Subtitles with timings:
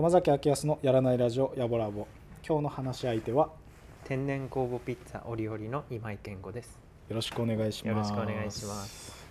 [0.00, 2.06] 山崎明康のやらないラジオやぼラボ。
[2.42, 3.50] 今日の話し相手は
[4.04, 6.78] 天然酵母ピッツァオリオリの今井健吾です。
[7.10, 9.26] よろしくお願いしよろますしくお願いします。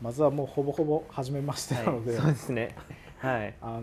[0.00, 2.74] まずはもうほぼほぼ初めましてなのはい、で、そうですね。
[3.18, 3.54] はい。
[3.60, 3.72] あ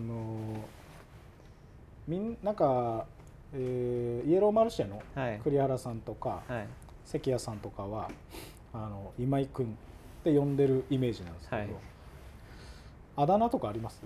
[2.08, 3.06] みんなんか、
[3.54, 5.40] えーイエローマルシェのはい。
[5.44, 6.66] 栗原さんとか、はい。
[7.04, 8.10] 関谷さんとかは
[8.74, 9.68] あの今井君っ
[10.24, 11.70] て呼んでるイメージなんですけど、はい。
[13.18, 14.02] あだ名とかあります？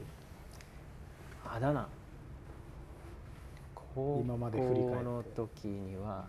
[1.54, 1.86] あだ名。
[3.74, 6.24] 高校の時には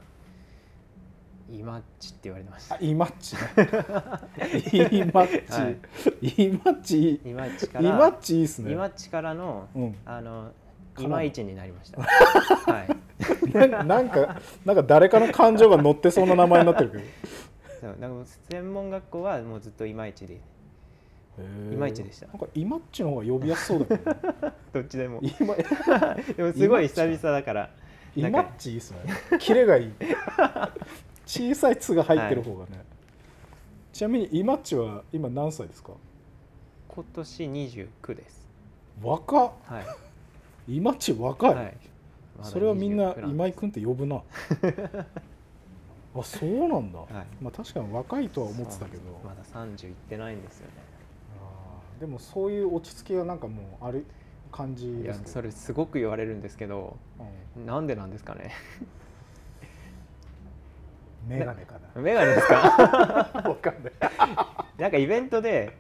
[1.49, 2.75] イマッチって言われてました。
[2.75, 3.41] あイマッチね。
[4.91, 6.43] イマッチ、はい。
[6.43, 7.21] イマッチ。
[7.23, 8.73] イマッチかイマらッチいいっすね。
[8.73, 9.95] イマッチからのうん。
[10.05, 10.51] あの
[10.93, 12.01] からいまいちになりました。
[12.01, 12.89] はい。
[13.69, 17.03] ななんかなんか誰かの感情が乗ってそうな名前になってるけど。
[17.79, 20.41] そうだからもう専門学校はもうずっといまいちで
[21.41, 22.27] いまいちでした。
[22.27, 24.17] なんかイマッチの方が呼びやすそうだけど、ね、
[24.73, 25.21] どっちでも。
[26.37, 27.69] でもすごい久々だから。
[28.15, 28.99] イマッチいいっすね。
[29.39, 29.91] キレがいい。
[31.25, 32.83] 小さい「つ」が入ってる方がね、
[33.91, 35.93] ちなみにイマッチは今何歳ですか？
[36.89, 38.47] 今年29です。
[39.01, 39.51] 若っ。
[39.65, 39.79] は
[40.67, 40.75] い。
[40.75, 41.77] イマッチ若い、はい。
[42.37, 44.21] まだそれはみんな29今井君って呼ぶな。
[46.15, 47.09] あそうなんだ、はい。
[47.41, 50.73] まあ確かに若いとは思ってたけど、まだ30いってないんですよね
[52.03, 54.05] でもそういう落ち着きがなんかもうある
[54.51, 56.97] 感じいやそれすごく言われるんですけど
[57.55, 57.65] うん。
[57.65, 58.51] なんでなんですかね。
[61.29, 62.01] メガネかな。
[62.01, 62.55] メガネですか？
[63.47, 63.93] わかんない。
[64.77, 65.77] なんかイベントで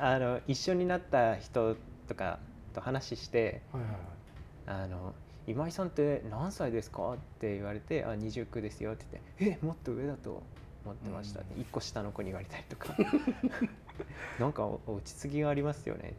[0.00, 1.76] あの一緒になった人
[2.08, 2.40] とか
[2.74, 4.84] と話してはいはいはい。
[4.84, 5.14] あの
[5.46, 7.12] 今井さんって何歳ですか？
[7.12, 9.06] って言われて「あ29ですよ」って
[9.38, 10.42] 言って「えもっと上だと
[10.84, 12.96] 思ってました」って1個下の子に言われたりとか
[14.38, 16.16] なんかお落ち着きがありますよねって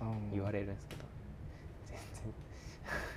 [0.00, 0.30] うん。
[0.32, 1.02] 言われるんですけど。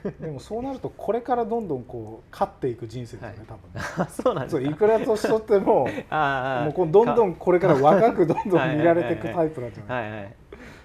[0.04, 3.48] 全でもそうなるとこれからどんどんこう勝っていく人生ですよね、はい。
[3.48, 3.74] 多分。
[3.74, 8.78] ね然そうなんですいくら年取っても もうこうどんどんこれから若くどんどん はい。
[8.78, 10.10] 見られていくタイプなんじゃない？
[10.12, 10.36] はいはい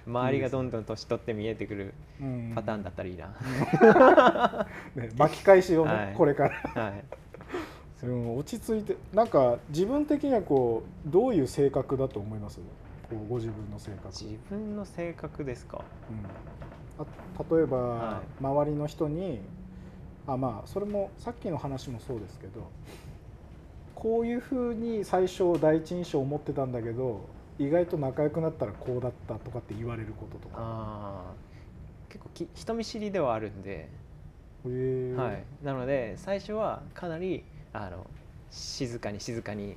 [0.07, 2.51] 周りがどんどん年取って見えてくるうん。
[2.53, 6.13] パターンだったらいいな、ね、巻き返しをね、はい。
[6.15, 6.83] これから。
[6.83, 7.03] はい。
[8.03, 12.59] うん落ち着いてなんか自分的にはこうどういう性格だと思います？
[13.09, 15.81] こうご自分の性格、自分の性格ですか？
[16.09, 19.41] うん、あ例えば、は周りの人に
[20.27, 22.67] あまあそれもさっきの話もそうですけど
[23.93, 27.27] こういうふうに最初第一印象を持ってたんだけど
[27.59, 31.33] 意外と仲良くなったらこうだったとかって言われることとか。
[32.09, 33.89] 結構き人見知りではあるんで、
[34.63, 37.43] はい、なので最初はかなり
[37.73, 38.07] あの
[38.51, 39.75] 静かに静かに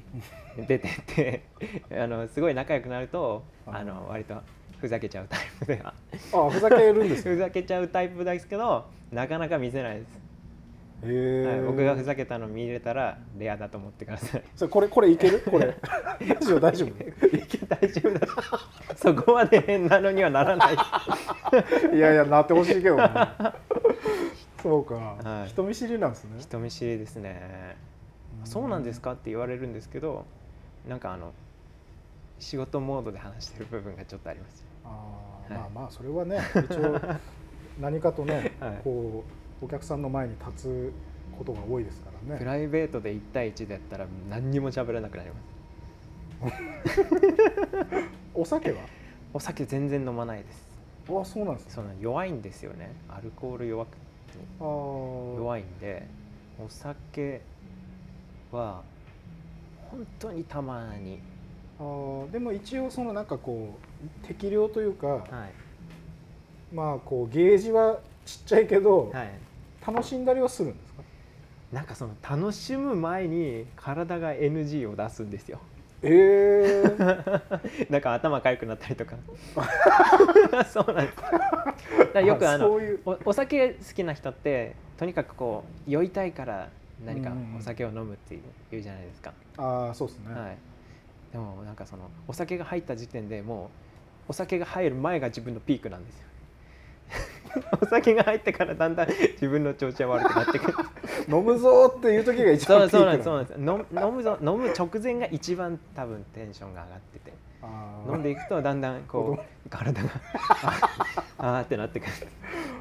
[0.66, 1.42] 出てって
[1.90, 4.34] あのすごい仲良くなるとあの割と
[4.80, 5.92] ふざけちゃうタイプでは。
[6.32, 10.18] あふざけるんです ふよ、ざけちゃうタイプですけどなかなか見せないです、
[11.04, 11.50] へー。
[11.50, 14.42] はい、僕がふざけたの見れたらレアだと思ってください。
[14.54, 15.40] それこれこれいける？
[15.50, 15.74] これ。
[16.60, 17.26] 大丈夫？
[17.36, 18.26] いけ大丈夫だ
[18.94, 20.74] そこまで変なのにはならない。
[21.96, 23.08] いやいやなってほしいけどね。
[24.62, 25.48] そうか、はい。
[25.48, 26.40] 人見知りなんですね。
[26.40, 27.76] 人見知りですね
[28.44, 29.12] そうなんですか？
[29.12, 30.24] って言われるんですけど
[30.88, 31.32] なんかあの
[32.38, 34.64] 仕事モードで話してる部分がちょっとあります。
[34.84, 35.60] あー、はい。
[35.60, 37.00] まあまあそれはね一応
[37.80, 38.80] 何かとね、はい。
[38.84, 39.24] こ
[39.62, 40.92] うお客さんの前に立つ
[41.36, 42.38] ことが多いですからね。
[42.38, 45.58] プライベートで1対1でやったら何にも喋らなくなります。
[48.34, 48.80] お酒は？
[49.34, 50.68] お酒全然飲まないです。
[51.10, 51.70] あそうなんですね。
[51.72, 52.92] その弱いんですよね。
[53.08, 53.88] アルコール弱く
[54.60, 56.06] 弱いんで
[56.64, 57.40] お酒
[58.52, 58.82] は
[59.90, 61.20] 本当にたまに。
[61.78, 63.74] あーでも一応そのなんかこ
[64.24, 66.74] う適量というか、はい。
[66.74, 69.30] まあこうゲージはちっちゃいけど、はい。
[69.86, 71.02] 楽しんだりはするんですか？
[71.72, 75.60] なんかその楽しむ前に体が NG を出すんですよ。
[76.02, 79.16] えー、 なんか頭かゆくなったりとか。
[80.70, 82.18] そうなんです。
[82.24, 83.00] よくあのそういう。
[83.04, 86.68] おお酒好きな人ってとにかくこう酔いたいから
[87.04, 90.58] 何かお酒を飲むっていうじゃないですか、ああそうですね、はい、
[91.32, 93.68] でもなんかそのお酒が入った時点でもう
[94.28, 96.28] お酒が入る前が自分のピークなんですよ。
[97.80, 100.74] お酒が入ってからだんだん 自分の調子は悪くなってくる。
[101.34, 103.60] 飲むぞーっていう時が一番そうそうなんですそうなんです。
[103.60, 107.32] 飲飲むぞ飲む直前が一番多分テンションが上がってて。
[108.06, 109.36] 飲んでいくとだんだんこ
[109.66, 110.08] う体が
[111.38, 112.12] ああーってなってくる。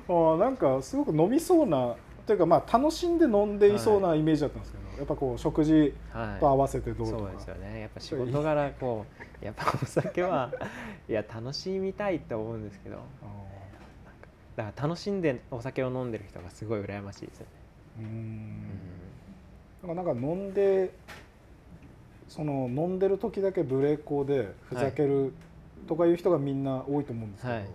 [0.08, 1.96] あーなんかすごく飲みそうな
[2.28, 6.40] というかまあ楽しんで飲んでいそうなイメージだったんですけど、やっぱこう食事はい。
[6.40, 7.80] と合わせてどうとか、そうですよね。
[7.80, 9.06] やっぱ仕事柄こ
[9.42, 10.52] うやっぱお酒は
[11.08, 13.00] いや楽しみたいって思うんですけどあ
[14.56, 17.52] だから楽しんでお酒を飲んでる人がすごい羨ましいですよね、
[18.00, 18.08] ううん。
[19.94, 20.92] んなんかなんか飲んで
[22.28, 25.32] その飲んでる時だけブレーコーでふざける
[25.88, 27.66] とかいう人がみんな多いと思うんですけど、はい。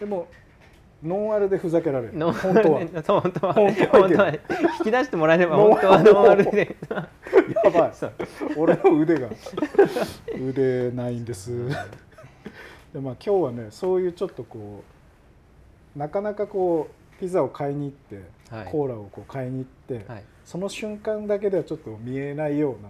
[0.00, 0.28] でも
[1.02, 2.16] ノンアルでふざけられる。
[2.16, 2.80] ノン本当は。
[3.04, 3.54] そう本当は。
[3.54, 4.28] 本当は本当は。
[4.28, 4.38] 引
[4.84, 6.76] き出してもらえれば本当はノンアルで。
[7.64, 7.92] やばい。
[8.56, 9.28] 俺の腕が。
[10.38, 11.68] 腕ないんです。
[12.92, 14.82] でまあ今日はねそういうちょっとこ
[15.96, 18.66] うなかなかこうピザを買いに行って、はい。
[18.70, 19.64] コーラをこう買いに行っ
[20.00, 20.24] て、はい。
[20.44, 22.88] その瞬間だけではちょっと見えないような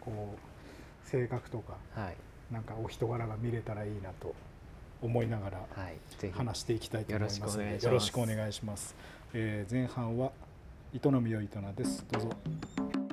[0.00, 2.14] こう性格とかはい。
[2.52, 4.34] なんかお人柄が見れたらいいなと
[5.04, 5.58] 思いながら
[6.32, 8.94] 話していきたいと思いますのでよよろしくお願願いします。
[9.34, 10.32] えー前半は
[10.94, 12.04] 営みよいとなです。
[12.10, 13.03] どうぞ。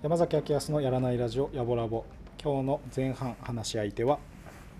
[0.00, 2.04] 山崎明康のやらないラジオやぼラボ。
[2.40, 4.20] 今日の前半話し相手は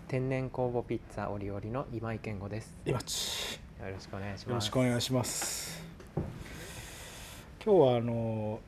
[0.06, 2.72] 天然酵母ピッツァ折々の今井健吾です。
[2.86, 3.58] 今ち。
[3.80, 4.48] よろしくお願いします。
[4.48, 5.82] よろしくお願いします。
[7.64, 8.60] 今日はあの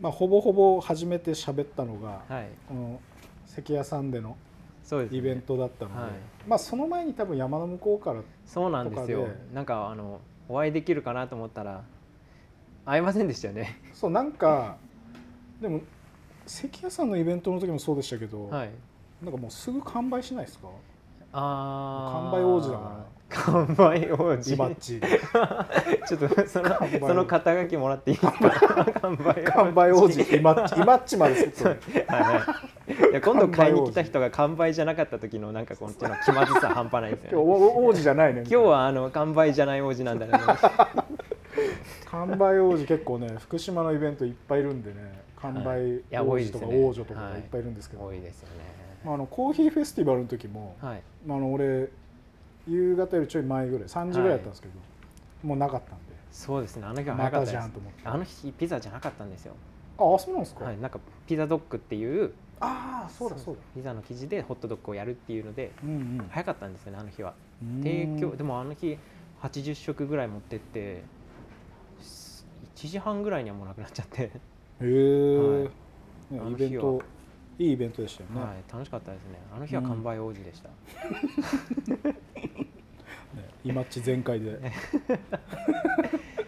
[0.00, 2.48] まあほぼほぼ初めて喋ったのが、はい。
[2.68, 3.00] この
[3.46, 4.36] 関屋さんでの
[4.84, 5.18] そうですね。
[5.18, 6.10] イベントだったので、はい。
[6.46, 9.26] まあその前に多分山の向こうからそうなんですよ。
[9.52, 11.82] なんかあのお会いできるかなと思ったら
[12.86, 13.80] 会えませんでしたよね。
[13.92, 14.76] そうなんか
[15.60, 15.80] でも
[16.46, 18.70] 関屋さんのイベントの時もそうでしたけど、はい。
[19.22, 20.68] なんかもうすぐ完売しないですか？
[21.32, 22.30] あー。
[22.32, 23.04] 完売王子だから。
[23.28, 24.56] 完売王子。
[24.56, 24.66] ちょ
[26.16, 26.76] っとその
[27.08, 28.84] その肩書きもらっていいですか？
[29.02, 30.20] 完売完売王子。
[30.36, 31.52] イマッチ イマッチまでセッ
[31.84, 32.06] トで。
[32.08, 33.10] はいはい。
[33.10, 38.40] いや今度買いに来た人が完売じゃなかった時のなんかこっちの気まずさ半端ないです今日よねお王子じゃないね。
[38.40, 40.32] 今日はあの完売じゃない王子なんだね。
[42.10, 44.96] 完売王子結構ね福島のイベントいっぱいいるんでね
[45.42, 47.40] 完売王子とか王女とかがい。
[47.40, 48.54] っぱいいるんですけど、多いですよね。
[49.04, 51.02] まあ、あのコーヒーフェスティバルの時も、はい。
[51.26, 51.88] まあ、あの俺
[52.66, 54.74] 夕方よりちょい前ぐらい3時ぐらいだったんですけど、
[55.42, 56.04] もうなかったんで。
[56.30, 56.86] そうですね。
[56.86, 57.50] あの日は早かったです。
[57.52, 58.00] じゃんと思って。
[58.04, 59.54] あの日ピザじゃなかったんですよ。
[59.98, 60.78] ああそうなんですか、はい。
[60.78, 63.60] なんかピザドッグっていうああそうだそうだ。
[63.74, 65.92] ピザの生地でホットドッグをやるっていうのでうんう
[66.22, 66.28] ん。
[66.30, 67.34] 早かったんですよねあの日は。
[67.62, 67.82] うん。
[67.82, 68.98] 提供でもあの日
[69.42, 71.02] 80食ぐらい持ってって
[72.76, 74.30] 1時半ぐらいにはもうなくなっちゃって、
[74.80, 75.64] へえ、
[76.38, 76.52] はい。
[76.52, 77.02] イベント
[77.58, 79.38] いいイベントでしたよね,、はい、楽しかったですね。
[79.54, 82.14] あの日は完売王子でした、ね
[83.62, 84.58] イマッチ全開で。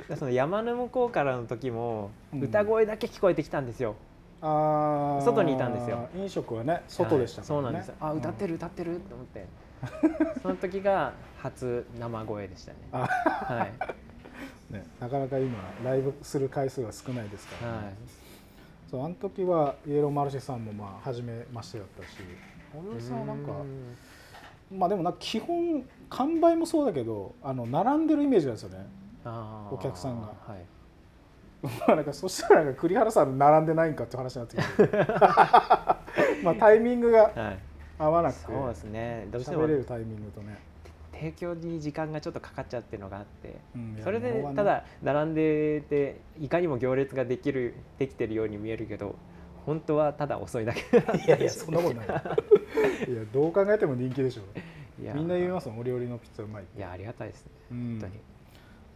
[0.09, 2.43] で その山の向こうからの時もうん。
[2.43, 3.97] 歌声だけ聞こえてきたんですよ、
[4.41, 5.23] あー。
[5.23, 6.09] 外にいたんですよ。
[6.17, 7.95] 飲食はね外でしたからね、はいそうなんですよ。
[8.01, 9.47] あ歌ってる、る歌ってると思って。
[10.43, 12.79] その時が初生声でしたね。
[12.93, 13.67] あは
[14.71, 17.79] い、ね、なかなか今ライブする回数が少ないですから、ね。
[17.79, 17.95] はい、
[18.93, 22.19] そうあの時はイエローマルシェさんもまあ初めましてだったし。
[22.75, 23.53] 小野さんはなんか
[24.71, 28.87] まあでもな基本完売もそうだけどあの並んでるイメージなんですよね。
[29.25, 30.27] お客さんが。
[30.27, 30.65] はい。
[31.89, 34.97] まあなんかそしたらなんか栗原さん並んでないんかって話になってきて。
[36.45, 37.59] まあタイミングがはい、
[37.99, 38.53] 合わなくて。
[38.53, 39.27] そうですね。
[39.31, 40.59] どうしても喋れるタイミングとね、
[41.23, 49.15] 提供に時間がちょっとかかっちゃうっていうのがあってうんそれでただ並んでていかにも行列ができるできてるように見えるけど
[49.65, 50.81] 本当はただ遅いだけ。
[51.25, 52.07] いやいやそんなことない。
[52.07, 52.11] い
[53.15, 54.43] やどう考えても人気でしょ
[55.01, 55.15] いや。
[55.15, 57.53] みんな言いますもんお料理のピッツァうまいいやありがたいですね。
[57.71, 58.01] うん。
[58.01, 58.11] 本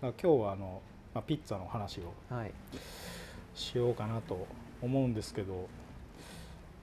[0.01, 0.13] 当に。
[0.13, 0.83] 今日はあの、
[1.15, 2.51] まあ、ピッツァの話をはい。
[3.55, 4.45] しようかなと
[4.83, 5.69] 思うんですけど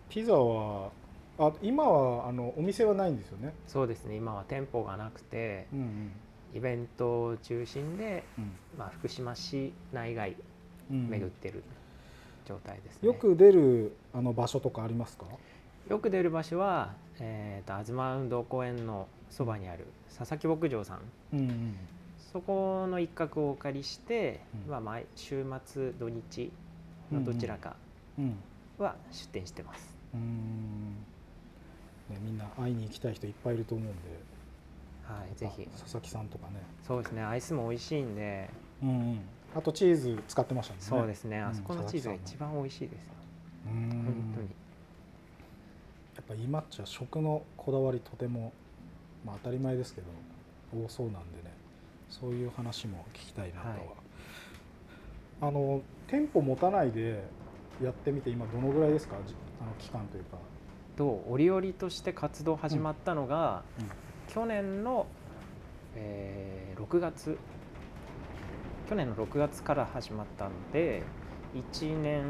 [0.10, 0.92] ピザは
[1.40, 3.54] あ今はあのお店はないんですよね？
[3.68, 4.16] そうですね。
[4.16, 6.12] 今は店舗がなくてうん
[6.54, 8.52] イベントを中心で、うん。
[8.78, 10.36] まあ、福島市内外
[10.92, 11.64] うん巡ってる
[12.46, 15.26] 状態ですね、よく出るあの場所とかありますか？
[15.90, 21.00] よく出る場所は、えー、と東運動公園のそばにある佐々木牧場さん。
[21.34, 21.76] うんうん。
[22.32, 24.72] そこの一角をお借りして、うん。
[24.72, 26.52] まあ、毎週末土日
[27.12, 27.76] のどちらか
[28.20, 28.36] うん。
[28.78, 30.96] は出店してます、うん
[32.14, 33.94] ね、みんな会いに行きたい人いっぱいいると思うんで。
[35.04, 35.68] はいぜひ。
[35.76, 38.50] あ佐々木さんとかね、そうですねアイスも美味しいんで、
[38.82, 39.20] うんうん、
[39.54, 40.80] あとチーズ使ってましたね。
[40.80, 43.14] そうですねうんあそこのチーズが一番美味しいですよ、
[43.68, 43.90] うん。
[43.90, 44.48] 本当に。
[46.16, 48.54] やっぱ今っちゃ食のこだわりとても、
[49.26, 50.08] まあ、当たり前ですけど
[50.86, 51.52] 多そうなんでね。
[52.10, 53.82] そういう話も聞きたいなとは、はい。
[55.42, 57.24] あの店舗持たないで
[57.84, 59.18] やってみて今どのぐらいですか？
[59.28, 60.38] じあの期間というか、
[60.98, 63.88] と折々として活動始まったのが、うん。
[64.34, 65.06] 去年の、
[65.96, 67.38] えー6月。
[68.90, 71.04] 去年の6月から始まったので
[71.72, 72.26] 1年は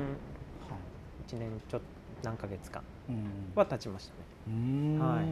[1.27, 1.85] 1年ちょっと
[2.21, 4.09] 何ヶ月かうんは経ちまし
[4.45, 4.99] たね。
[4.99, 5.25] はい。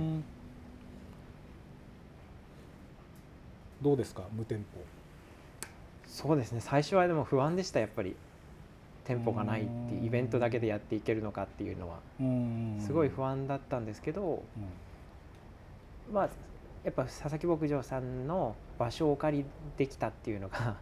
[3.84, 4.24] どうですか？
[4.34, 4.82] 無店舗
[6.08, 6.60] そうですね。
[6.60, 8.16] 最初はでも不安でしたやっぱり
[9.04, 12.00] 店舗がないってイベントだけでやっていけるのかっていうのは
[12.80, 14.44] すごい不安だったんですけど、
[16.12, 16.30] まあ
[16.84, 19.46] やっぱ佐々木牧場さんの場所をお借り
[19.78, 20.78] できたっていうのが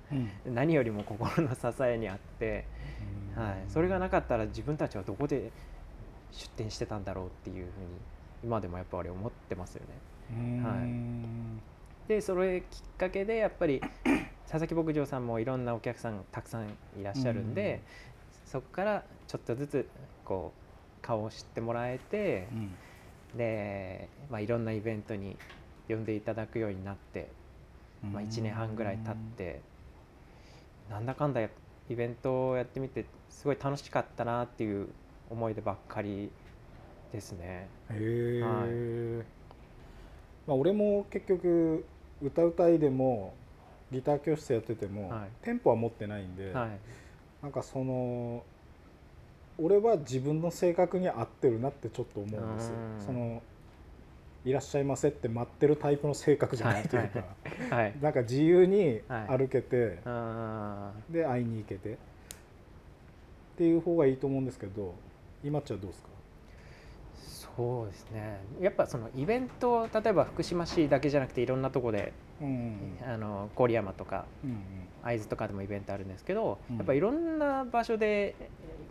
[0.45, 2.65] 何よりも心の支えにあって、
[3.35, 3.43] うん。
[3.43, 5.51] はい、それがなかったら自分たちはどこで
[6.31, 7.67] 出店してたんだろうっていうふうに
[8.43, 9.81] 今でもやっぱり思ってますよ
[10.31, 10.61] ね。
[10.61, 12.07] はい。
[12.07, 13.81] でそれきっかけでやっぱり
[14.49, 17.81] 佐々木牧場さんもいろんなお客さんたくさんいらっしゃるんで、
[18.51, 19.89] そこからちょっとずつ
[20.25, 20.51] こ
[21.01, 23.37] う顔を知ってもらえてう、ん。
[23.37, 25.35] で、まあ、いろんなイベントに
[25.87, 27.27] 呼んでいただくようになって、
[28.11, 29.61] まあ、1年半ぐらい経って
[30.89, 31.49] なんだかんだや
[31.91, 34.87] イベントをやってみてすごい楽しかったなっていう
[35.29, 36.31] 思い出ばっかり
[37.13, 37.67] ですね。
[37.91, 39.23] へえ、は
[40.47, 41.85] まあ、俺も結局
[42.23, 43.33] 歌うたいでも
[43.91, 45.45] ギター教室やってても、はい。
[45.45, 46.69] テンポは持ってないんで、はい
[47.41, 48.43] なんかその
[49.57, 52.73] 俺は自分の性格に合ってるなってちょっと思うんですよ。
[52.99, 53.05] うん。
[53.05, 53.41] その
[54.45, 57.23] いらっしゃいませって待ってるタイプの性格じゃないというか、
[57.75, 57.93] はい。
[58.01, 59.37] なんか自由にはい。
[59.37, 61.93] 歩けて、あーで会いに行けて。
[61.93, 61.95] っ
[63.57, 64.95] ていう方がいいと思うんですけど
[65.43, 66.07] 今っちゃどうですか？
[67.55, 68.39] そうですね。
[68.61, 74.59] やっぱそのイベント例えば福島市だけじゃなくていろんなとこで、うんあの郡山とかうん
[75.03, 76.77] 会津とかでもイベントあるんですけど、うん。
[76.77, 78.35] やっぱいろんな場所で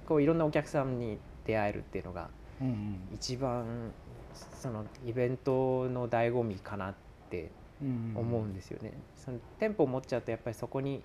[0.06, 2.28] こういろんなお客さんに出会えるっていうのが
[2.60, 2.98] うんうん。
[3.14, 3.92] 一番
[4.34, 6.94] そのイベントの醍醐味かなっ
[7.30, 7.50] て
[7.82, 8.12] うん。
[8.16, 8.92] 思うんですよね。
[9.16, 11.02] その店舗を持っちゃうとやっぱりそこに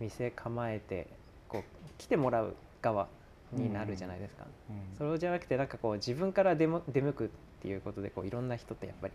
[0.00, 1.06] 店構えて
[1.48, 1.62] こう
[1.98, 3.08] 来てもらう側
[3.52, 4.46] になるじゃないですか。
[4.70, 4.96] うん。
[4.96, 7.28] それじゃなくてなんかこう自分から出も出向くっ
[7.62, 9.12] ていうことでこういろんな人とやっぱり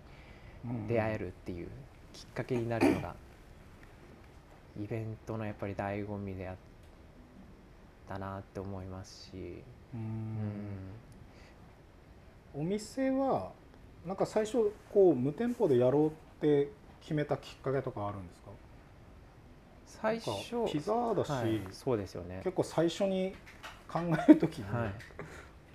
[0.66, 0.88] うん。
[0.88, 1.68] 出会えるっていう
[2.14, 3.16] きっかけになるのが
[4.82, 6.56] イベントのやっぱり醍醐味であっ
[8.10, 9.64] たなって思いますし、
[9.94, 10.04] ううん。
[10.04, 10.68] ん
[12.56, 13.52] お店は
[14.06, 16.12] なんか最初こう無店舗でやろうっ
[16.42, 16.70] て
[17.02, 18.50] 決めたきっかけとかあるんですか？
[19.86, 20.32] 最初
[20.72, 22.42] ピザだし、はい、そうですよね。
[22.44, 23.34] 結構最初に
[23.94, 24.94] 考える時に、はい。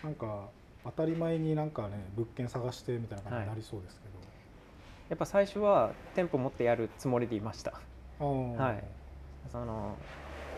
[0.04, 0.48] なんか
[0.84, 4.08] 当たり前になんかね物件探してみたいな感じになりそうですけ
[5.08, 7.80] やっぱ最初は店舗持ってやるつもりでいました。
[8.18, 8.84] はい。
[9.50, 9.96] その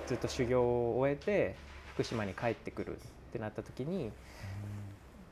[0.07, 1.55] ずっと修行を終えて
[1.95, 3.01] 福島に帰ってくるっ
[3.33, 4.11] てなった時に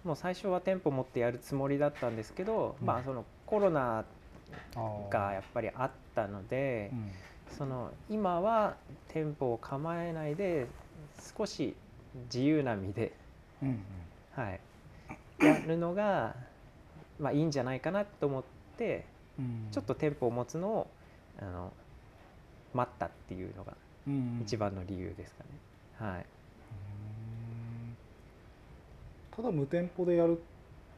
[0.04, 2.86] もう最初は店舗持ってやるつもりだったんですけど、うん。
[2.86, 4.04] まあそのコロナ
[5.10, 7.10] がやっぱりあったので、うん。
[7.56, 8.76] その今は
[9.08, 10.66] 店舗を構えないで
[11.36, 11.74] 少し
[12.24, 13.12] 自由な身で、
[13.62, 13.82] うん
[14.34, 14.60] はい、
[15.44, 16.34] やるのが、
[17.18, 18.44] まあ、いいんじゃないかなと思っ
[18.76, 19.04] て
[19.38, 19.68] うん。
[19.70, 20.90] ちょっと店舗を持つのを
[21.40, 21.72] あの
[22.74, 23.74] 待ったっていうのが
[24.06, 24.40] うん。
[24.42, 25.50] 一番の理由ですかね。
[26.10, 26.24] はい、うん。
[29.36, 30.40] ただ無店舗でやるっ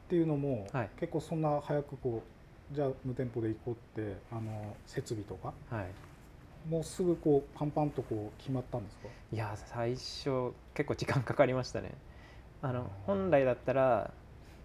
[0.09, 0.89] ていうのも、はい。
[0.99, 2.23] 結構そんな早くこ
[2.71, 5.87] うじゃあ無店舗で行こうってあの設備とかはい、
[6.69, 9.07] もうすぐこうパンパンとこう決まったんですか？
[9.31, 11.91] いや最初結構時間かかりましたね。
[12.61, 14.11] あのうん本来だったら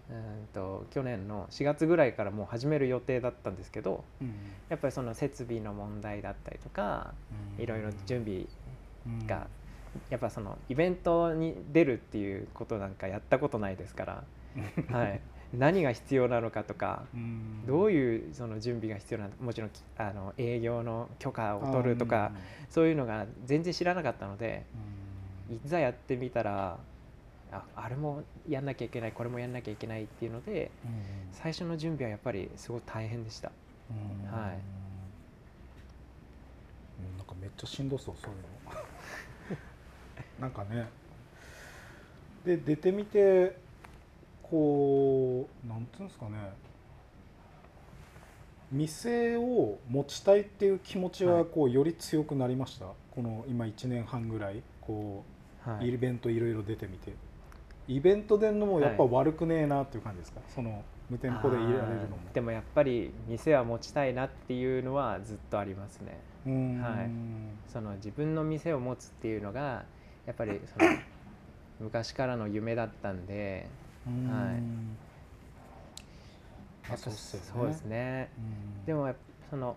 [0.09, 4.33] うんと去年の4月ぐらいからもう始める予定だったんですけどうん
[4.69, 7.13] やっぱりその設備の問題だったりとか
[7.57, 7.63] うん。
[7.63, 8.45] いろいろ準備
[9.05, 9.27] うん。
[9.27, 9.47] が
[10.09, 14.23] やっぱそのイベントに出るっていうことなんかやったことないですから、
[14.95, 15.19] はい、
[15.53, 17.65] 何が必要なのかとかうん。
[17.65, 22.31] どういうその準備が必要なのかもちろんきあの営業の許可を取るとか
[22.69, 24.65] そういうのが全然知らなかったので
[25.49, 25.55] うん。
[25.55, 26.77] いざやってみたら
[27.51, 30.91] ああれもやんなきゃいけないこれもやんなきゃいけないっていうのでうん。
[31.31, 33.51] 最初の準備はやっぱりすごい大変でした。
[33.89, 34.31] うん。
[34.31, 34.51] はい。
[34.51, 34.57] うん
[37.17, 38.47] なんかめっちゃしんどそうそういうの。
[40.41, 40.87] なんかね。
[42.45, 43.66] で出てみて
[44.49, 46.31] こうなんていうんですかね。
[48.71, 51.45] 店を持ちたいっていう気持ちははい。
[51.45, 55.23] こうより強くなりました、この今1年半ぐらいこ
[55.65, 55.89] うはい。
[55.89, 57.13] イベントいろいろ出てみて。
[57.87, 62.17] イベント出るのもやっぱはい悪くねえなっていう感じですか、その無店舗で入れられるのも。
[62.33, 66.19] でもやっぱり店は持ちたいなっていうのはずっとありますね。
[66.81, 67.09] はい。
[67.71, 69.85] その自分の店を持つっていうのが
[70.25, 70.91] やっぱりその
[71.79, 73.67] 昔からの夢だったんで
[74.29, 74.63] はい。
[76.97, 78.29] そうですね。
[78.37, 78.41] う
[78.83, 79.13] んでも
[79.49, 79.75] その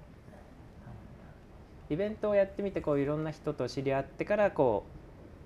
[1.88, 4.84] イベントをやってみてこういろんな人と知り合ってからこ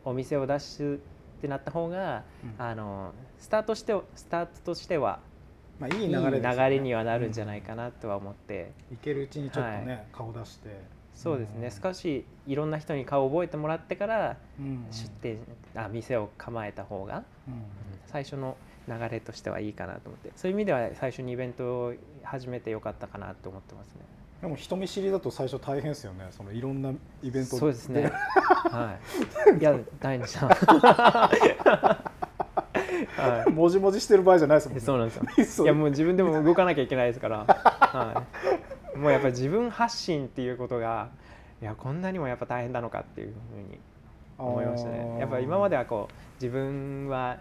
[0.04, 1.00] うお店を出す
[1.38, 2.54] ってなった方がうん。
[2.58, 5.20] あのスタートしてスタートとしては
[5.78, 6.40] まあ、いいいい流れね。
[6.40, 10.68] 流れにはなるんじゃないかなとは思って、いけるうちにちょっとね、は顔出して。
[11.14, 11.70] そうですね、ん。
[11.70, 14.86] 少しいろんな人に顔を覚えてもらってからうん。
[14.90, 15.38] 出店
[15.74, 17.62] あ店を構えた方がうん。
[18.06, 18.56] 最初の
[18.88, 24.00] 流れとしてはいいかなと思ってそういう意味では最初にイベントを始めてよかったかなと思ってますね。
[24.42, 28.12] でも人見知りだと最初大変ですよねそのいろんなイベントそうですね。
[28.70, 28.98] は
[29.54, 29.58] い。
[29.58, 30.46] いや大変でした。
[33.16, 34.80] はもじもじしてる場合じゃないですもんい。
[34.80, 35.64] ねそうなんですよ。
[35.64, 37.46] いやもう自分でも動かなきゃいけないですから。
[37.46, 38.24] は
[38.94, 38.98] い。
[38.98, 41.08] もうやっぱり自分発信っていうことが
[41.62, 43.78] いやこんなにもやっぱ大変なのかっていうふうに
[44.38, 45.18] 思いましたね。
[45.18, 47.38] やっぱ今まではこう自分は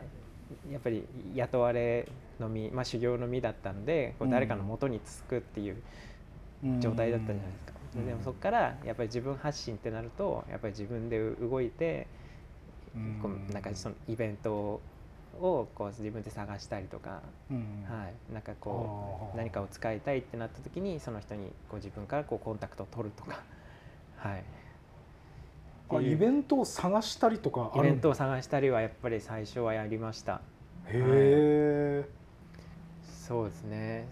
[0.71, 2.07] やっぱり雇われ
[2.39, 5.77] の身、まあ修行の身だったんで、こう誰かの元につくっていう
[6.79, 7.73] 状態だったじゃないですか。
[7.95, 8.05] うん。
[8.07, 12.07] でもそこからやっぱり自分発信ってなるとやっぱり自分で動いて、
[12.95, 13.19] うん。
[13.21, 14.81] こうなんかそのイベント
[15.39, 17.57] をこう自分で探したりとか、うん。
[17.89, 23.41] はい、なんかこう何かを使いたいってなった時にその人にこう自分からこうコンタクトを取るとか、
[24.17, 24.43] はい、
[25.89, 30.41] あイベントを探したりとかイベントを探したりはやっぱり最初はやりました。
[30.87, 32.09] へえ、
[33.25, 34.07] そうですね。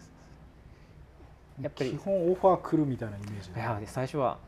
[1.61, 4.39] やっぱり基本オファー来るみたいなイメージいや最初は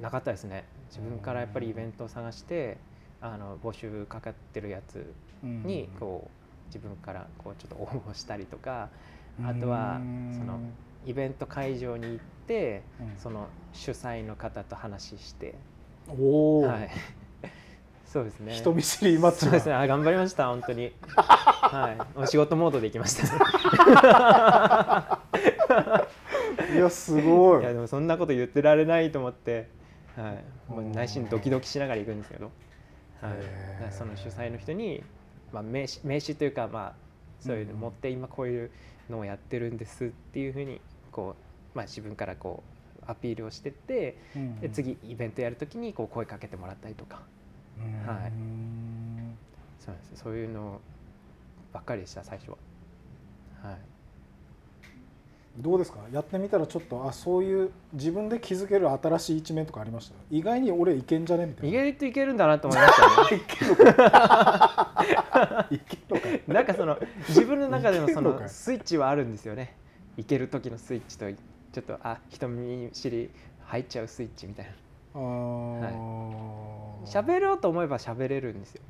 [0.00, 0.64] なかったですね。
[0.90, 2.78] 自分からやっぱりイベントを探して
[3.20, 8.88] あの募集かかってるやつにこう自分からこうちょっと応募したりとか
[9.44, 10.00] あとは
[10.36, 10.60] その
[11.06, 13.10] イベント会場に行ってうん。
[13.16, 15.54] その主催の方と話して、
[16.18, 16.90] おお、はい、
[18.06, 18.54] そうですね。
[18.54, 19.74] 人見知りマッチそうですね。
[19.74, 20.92] あ頑張りました本当に。
[21.16, 22.18] はい。
[22.18, 25.20] お仕事モードで行きました。
[26.74, 27.62] いやすごい。
[27.62, 29.68] いやでもそんなこと言ってられないと思って、
[30.16, 32.50] はい、もう内心ドキドキしながら行くんですけど、
[33.20, 33.92] はい。
[33.92, 35.02] その主催の人に、
[35.52, 36.92] まあ、名刺名刺というか、まあ、
[37.40, 38.70] そういうの持って今こういう
[39.08, 40.80] のをやってるんですっていうふうに
[41.12, 41.36] こ
[41.74, 42.79] う、まあ、自分からこう
[43.10, 44.60] アピールをしてってうん。
[44.60, 47.20] で次イベントやるときにこう声かけてもらったりとか。
[47.78, 48.06] うん。
[48.06, 48.32] はい
[49.78, 50.22] そうです。
[50.22, 50.80] そういうの
[51.72, 52.56] ばっかりでした最初は。
[53.62, 53.78] はい。
[55.58, 55.98] どうですか？
[56.12, 60.14] やってみたらちょっとあそういう自分で気づける新しい一面とかありました？
[60.30, 61.46] 意外に俺いけんじゃね？
[61.46, 63.42] みたい意な外といけるんだなと思いましたね。
[66.46, 69.74] なんかその自分の中でのそのスイッチはあるんですよね。
[70.16, 71.28] いける時のスイッチと
[71.72, 73.30] ちょっとあ人見知り
[73.66, 74.74] 入っちゃうスイッチみたい
[75.14, 75.90] あーな。
[77.06, 78.82] 喋ろうと思えば喋れるんですよ。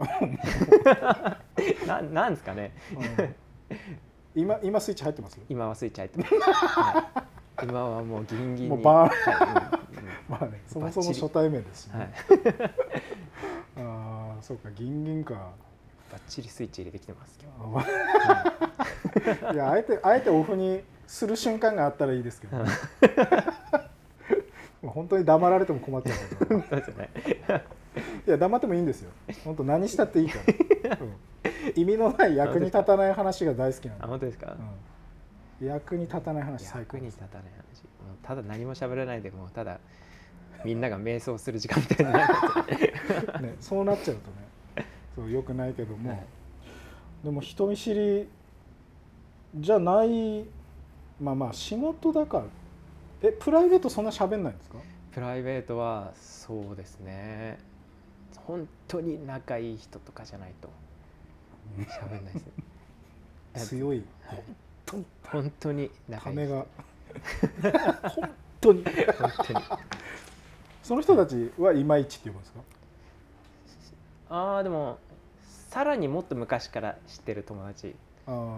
[1.86, 2.72] ななんですかね。
[2.96, 3.34] うん
[4.34, 5.38] 今今スイッチ入ってます？
[5.48, 6.34] 今はスイッチ入ってます。
[6.34, 7.00] は
[7.60, 8.68] い今はもうギンギンに。
[8.70, 12.10] もうバーンはいうんうんまあねそもそも初対面ですしね、はい。
[13.78, 15.34] ああそうかギンギンか
[16.12, 17.86] バッチリスイッチ入れてきてます今日。
[19.46, 22.62] あ いやあえてあえてオフにする瞬間があったらいいですけど、も
[24.84, 26.16] う 本当に黙られても困っちゃう。
[28.28, 29.10] いや黙ってもいいんですよ。
[29.44, 30.38] 本当何したっていいか
[30.88, 31.12] ら、 うん。
[31.74, 34.04] 意味のない役に立たない話が大好きなんで。
[34.04, 34.56] あ、本当ですか？
[35.60, 37.60] うん、役に立たない話最高役に立たない話。
[38.22, 39.80] ただ何も喋らないでもうただ
[40.64, 42.26] みんなが瞑想する時間みたいにな。
[43.38, 44.30] る ね、そうなっちゃうと
[44.80, 46.24] ねそうよくないけども、はい。
[47.24, 48.28] でも人見知り
[49.56, 50.44] じゃない
[51.20, 52.44] まあまあ仕事だから。
[53.22, 54.78] えプライベートそんな喋んないんですか？
[55.12, 57.58] プライベートはそうですね。
[58.46, 60.68] 本当に仲いい人とかじゃないと
[61.78, 62.34] 喋んない
[63.54, 63.68] です。
[63.76, 64.02] 強い。
[64.26, 64.42] はい。
[64.90, 66.66] 本本当に当仲いいためが。
[68.08, 68.30] 本
[68.60, 68.84] 当に。
[68.84, 69.60] 本当に。
[70.82, 72.60] その人たちはいまいちって言うんですか？
[74.30, 74.98] ああでも
[75.68, 77.94] さらにもっと昔から知ってる友達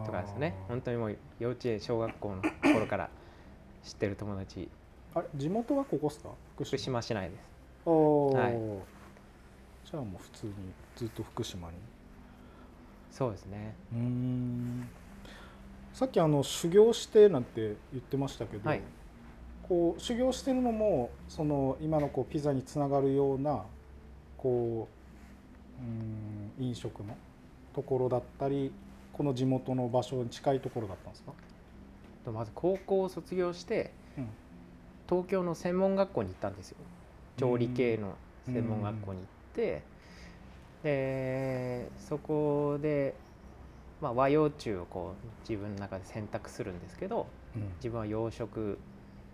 [0.07, 0.55] とかですね。
[0.69, 2.43] 本当にもう幼稚園小学校の
[2.75, 3.11] 頃から
[3.83, 4.69] 知ってる友達。
[5.15, 5.27] あれ？
[5.35, 6.31] 地元はここっすか？
[6.55, 7.51] 福福島市内です。
[7.87, 8.37] おー。
[8.39, 8.53] はい。
[9.91, 10.53] じゃあもう普通に
[10.97, 11.75] ずっと福島に？
[13.11, 13.75] そうですね。
[13.93, 14.89] うーん。
[15.93, 18.81] さっきあの修行してなんて言ってましたけど、はい。
[19.69, 23.65] こう修行してるのもその今のこうピザにつながるような
[24.37, 24.89] こ
[25.81, 27.17] ううーん飲食の
[27.75, 28.73] ところだったり
[29.23, 31.33] この地元の場所に近いところだったんですか、
[32.25, 34.27] とまず高校を卒業してうん。
[35.09, 36.79] 東京の専門学校に行ったんですよ。
[37.37, 38.15] 調理系の
[38.47, 39.83] 専門学校に行って
[40.83, 43.15] でそこで、
[44.01, 47.27] まあ、和洋中をこう自分の中で選択するんですけど
[47.77, 48.77] 自分は洋食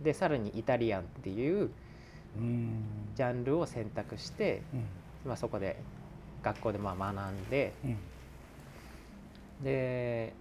[0.03, 1.71] でさらにイタリアンっていう
[2.37, 2.73] うんうん。
[3.17, 4.85] ジャンルを選択して、うん。
[5.25, 5.77] まあ、そこで
[6.43, 7.97] 学校でまあ学んでうん
[9.63, 10.33] で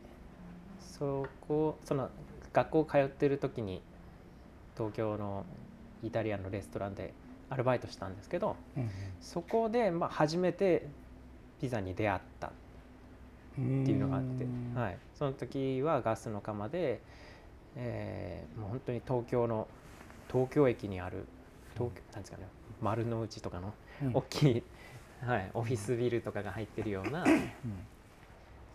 [0.79, 2.09] そこその
[2.53, 3.81] 学校通ってる時に
[4.75, 5.45] 東京の
[6.03, 7.13] イタリアンのレストランで
[7.49, 8.89] アルバイトしたんですけどうん
[9.21, 10.87] そこでまあ初めて
[11.59, 12.51] ピザに出会った
[13.57, 14.73] うんっていうのがあって、うん。
[14.79, 17.01] はい、その時はガスの窯で、
[17.75, 19.67] えーもう本当に東京の
[20.31, 21.25] 東京駅にある
[21.73, 22.47] 東京なんですかね
[22.81, 24.11] 丸の内とかのうん。
[24.13, 24.63] 大きい、
[25.25, 27.25] はい、オフィスビルとかが入ってるような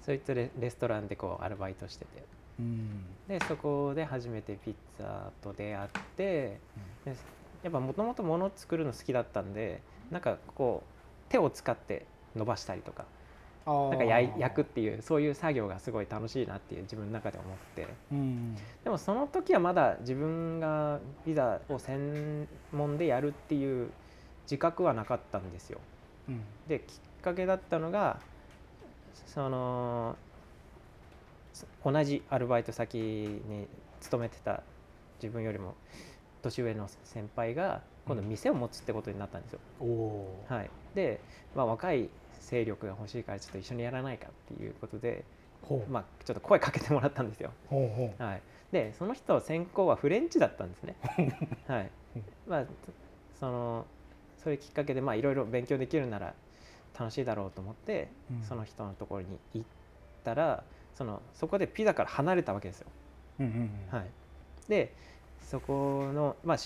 [0.03, 2.23] そういったレレストランでこうアルバイトしてて。
[2.59, 3.05] うん。
[3.29, 6.25] でそこで初めてピッツァと出会って
[7.05, 7.17] で
[7.63, 12.05] やっぱもともと物を作るの好きだったんでなんかこう手を使って
[12.37, 13.07] 伸ばしたりとか
[13.65, 17.87] なんか焼くっていうそういう作業がすごい楽しいなっていう自分の中で思って。
[18.11, 18.57] うん。
[18.83, 23.91] でもその時はまだ自分がピザを専門でやるっていう
[24.45, 25.79] 自覚はなかったんですよ。
[26.29, 26.43] うん。
[26.67, 28.19] できっかけだったのが
[29.27, 30.17] その
[31.53, 33.67] そ同じアルバイト先に
[34.01, 34.63] 勤めてた
[35.23, 35.75] 自分よりも
[36.43, 39.61] 年上の先輩が今度店を持つってことになったんですよ。
[39.81, 41.21] おおーはい、で、
[41.55, 42.09] まあ、若い
[42.41, 45.25] 勢力が欲しいからちょっと一緒にやらないかっていうことで、
[45.89, 47.53] まあ、ちょっと声かけてもらったんですよ。
[47.69, 50.97] ほうほうはい、でその人専攻はフレンチだったんですね。
[51.69, 51.91] はい
[52.47, 52.65] まあ、
[53.39, 53.87] その
[54.43, 56.35] そういうきっかけでまあいろいろ勉強できるなら
[56.99, 58.43] 楽しいだろうと思って、うん。
[58.43, 59.67] その人のところに行っ
[60.25, 62.87] たらそのそこでピザから離れたわけですよ。
[63.41, 63.99] うんうんうん。
[63.99, 64.11] はい、
[64.69, 64.95] で
[65.41, 66.57] そこの,、まあ、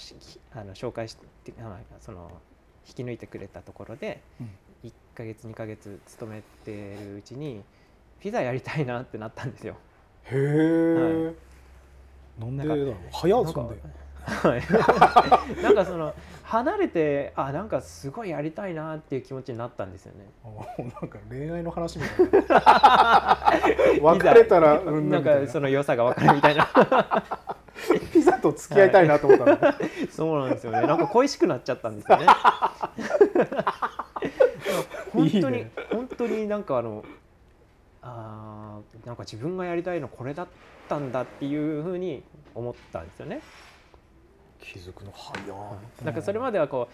[0.58, 1.52] あの紹介して
[2.00, 2.30] その
[2.86, 4.50] 引き抜いてくれたところでうん。
[4.84, 7.62] 1ヶ月2ヶ月勤めてるうちに
[8.20, 9.76] ピザやりたいなってなったんですよ。
[10.24, 11.34] へえ、
[12.38, 12.94] なんでだろう。
[13.12, 13.82] 早なんかそんで
[14.26, 14.62] はい、
[15.62, 20.26] なんかその離れてあなんかすごいやりたいなっていう気持ちになったんですよね。
[20.44, 23.52] あなんか恋愛の話みたいな。
[24.02, 25.20] 別れたらうんな。
[25.20, 26.68] んかその良さが分かるみたいな。
[28.12, 29.74] ピザと付き合いたいなと思ったの、
[30.10, 30.86] そうなんですよね。
[30.86, 32.26] なんか恋しくなっちゃったんですよね。
[35.12, 37.04] 本当にいいね本当になんかあの
[38.02, 40.46] あーなんか自分がやりたいのこれだっ
[40.88, 42.22] たんだっていうふうに
[42.54, 43.40] 思ったんですよね。
[44.60, 46.04] 気づくの早い。
[46.04, 46.88] なんかそれまではこ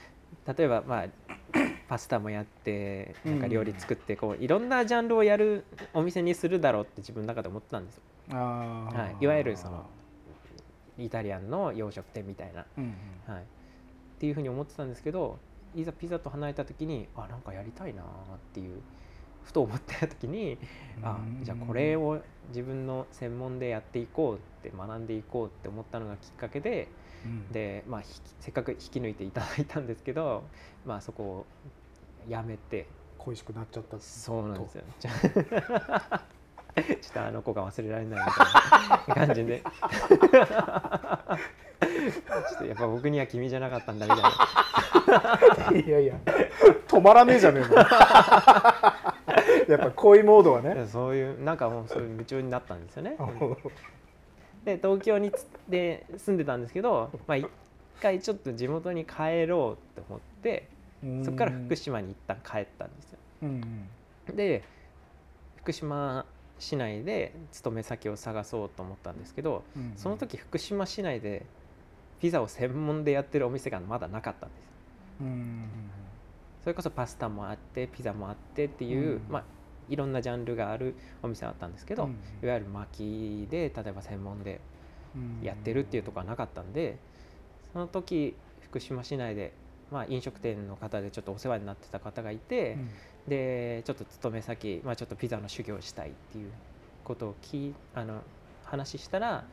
[0.47, 1.07] う例えばまあ
[1.89, 8.03] パスタもやってなんか料理作ってこういろんなジャンルをやるお店にするだろうって自分の中で思ってたんですよ。
[8.37, 9.25] はい。
[9.25, 9.87] いわゆるその
[10.99, 12.85] イタリアンの洋食店みたいな、うん
[13.29, 13.35] うん。
[13.35, 13.45] はい、っ
[14.19, 15.39] ていうふうに思ってたんですけど
[15.75, 18.05] いざピザと離れた時にあなんかやりたいなっ
[18.53, 18.81] ていう
[19.43, 20.59] ふと思った時に
[21.03, 26.89] あじゃあこれを自分の専門でやっていこうって学んでいこうって思ったのがきっかけで
[27.25, 27.49] うん。
[27.53, 28.03] で、まあ、
[28.41, 30.45] せっかく引き抜いていただいたんですけど、
[30.85, 31.47] まあ、そこを
[32.29, 32.87] やめて
[33.19, 34.83] 恋しくなっちゃったそうなんですよ。
[36.75, 38.43] ちょっとあの子が忘れられないみた
[39.13, 39.61] いな感じで。
[39.61, 44.23] ちょっとやっぱ僕には君じゃなかったんだみたい
[45.73, 45.79] な。
[45.79, 46.15] いやいや。
[46.89, 47.75] 止まらねえじゃねえの。
[49.69, 50.87] やっぱ恋モードはね。
[50.87, 53.17] そういうなんかもうそういう夢中になったんですよね。
[54.65, 57.49] で東京につで住んでたんですけど、まあ、一
[58.01, 60.69] 回ちょっと地元に帰ろうと思って
[61.25, 63.19] そこから福島に一旦帰ったんですよ。
[63.43, 63.89] うん
[64.29, 64.37] うん。
[64.37, 64.63] で
[65.57, 66.25] 福島
[66.59, 71.45] 市内で勤め先を探そうと思ったんですけどうんその時福島市内で
[72.21, 74.61] ピザを専門でやってるお店がまだなかったんです
[75.23, 75.69] うんうん。
[76.63, 79.23] それこそパスタもあってピザもあってっていう、うん。
[79.29, 79.45] まあ
[79.93, 84.59] いろんなジャンルがあるお店だったんですけど、うんいわゆる薪で例えば専門で
[85.15, 85.45] うん。
[85.45, 86.97] やってるっていうところはなかったんで
[87.73, 89.53] その時福島市内で、
[89.91, 92.91] まあ、飲食店の方でちょっとお世話になってた方がいて、うん。
[93.29, 96.51] でちょっと勤め先、まあ、ちょっとピザの修行をしたいっていう
[97.05, 98.23] ことを聞いあの
[98.65, 99.45] 話したら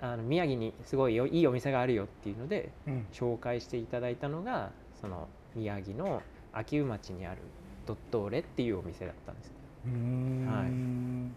[0.00, 3.06] あの宮城にすごいよいいお店があるよっていうのでうん。
[3.12, 7.42] 紹介していただいたのがその宮城の秋保町にある
[7.86, 9.55] ドットーレっていうお店だったんです。
[9.86, 11.36] うーん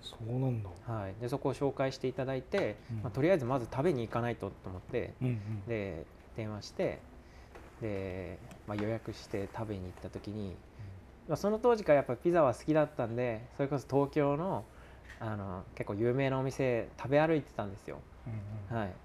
[0.00, 0.70] そうなんだ。
[0.86, 2.96] はい、でそこを紹介していただいて、うん。
[3.02, 5.62] まあ、とりあえずまず食べに行かないとと思ってうんうん。
[5.66, 7.02] で電話して
[7.80, 10.58] で、まあ、予約して食べに行った時に、
[11.28, 14.66] まあ、その当時からやっぱピザは好きだったんでそれこそ東京の
[15.20, 18.02] あの結構有名なお店食べ歩いてたんですよ。
[18.26, 18.76] うんうん。
[18.76, 18.96] はい、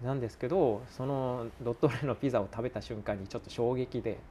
[0.00, 4.24] なんですけどそのドットーレのピザを食べた瞬間にちょっと衝撃で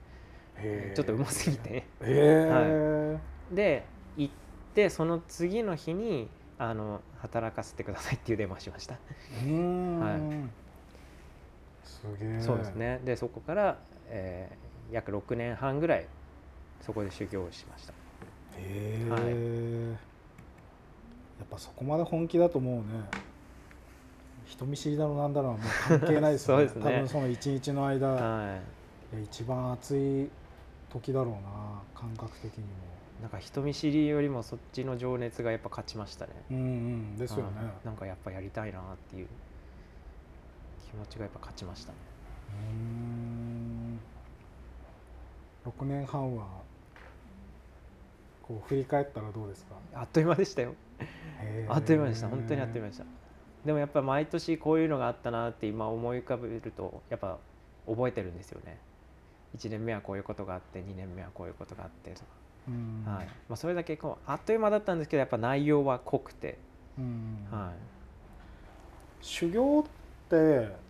[0.95, 1.69] ちょっとうますぎて。
[1.69, 3.17] へえ
[3.51, 3.85] で
[4.17, 4.33] 行っ
[4.73, 8.93] てその次の日にあの働かせてくださいっていう電話しました。
[8.93, 8.99] は
[11.83, 13.01] すげえそうですね。
[13.03, 16.05] でそこから、えー約6年半ぐらい
[16.81, 17.93] そこで修行をしました。
[18.57, 19.21] へえ、はい。
[19.21, 19.95] や
[21.43, 22.83] っぱそこまで本気だと思うね。
[24.45, 26.67] 人見知りだろうなんだろうはもう関係ないですよね。
[26.69, 26.97] そうですね。
[26.97, 28.59] 多分その一日の間、は
[29.13, 29.15] い。
[29.15, 30.29] や一番暑い
[30.99, 32.69] 時だろうな感覚的にも。
[33.21, 36.33] なんか人見知りよりもそっちの情熱がやっぱ勝ちましたね。
[36.51, 37.43] うんうんですよね。
[37.57, 39.27] はいなんかやっぱやりたいなっていう
[40.91, 41.97] 気持ちがやっぱ勝ちましたね。
[42.49, 43.99] うーん。
[45.65, 46.45] 6年半は
[48.43, 49.75] こう振り返ったらどうですか？
[49.93, 50.75] あっという間でしたよ。
[51.69, 52.27] あっという間でした。
[52.27, 53.05] 本当にあっという間でした。
[53.65, 57.39] でもやっぱ毎年こういうのがあったなって今思い浮かべるとやっぱ
[57.87, 58.77] 覚えてるんですよね
[59.55, 62.25] 1年目はこういうことがあって2年目はこういうことがあってとか。
[62.67, 63.03] うん。
[63.05, 63.25] はい。
[63.49, 66.57] まあ、それだけこうあっという間だったんですけどやっぱ内容は濃くて、
[66.97, 67.47] うん。
[67.51, 67.73] は
[69.21, 69.83] 修行っ
[70.29, 70.35] て、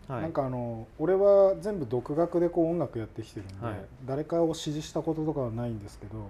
[0.07, 0.21] はい。
[0.23, 3.75] なんかあの俺は全部独学でこう音楽やってきてるんで、はい。
[4.05, 6.27] 誰かを指示したこととかはないんですけど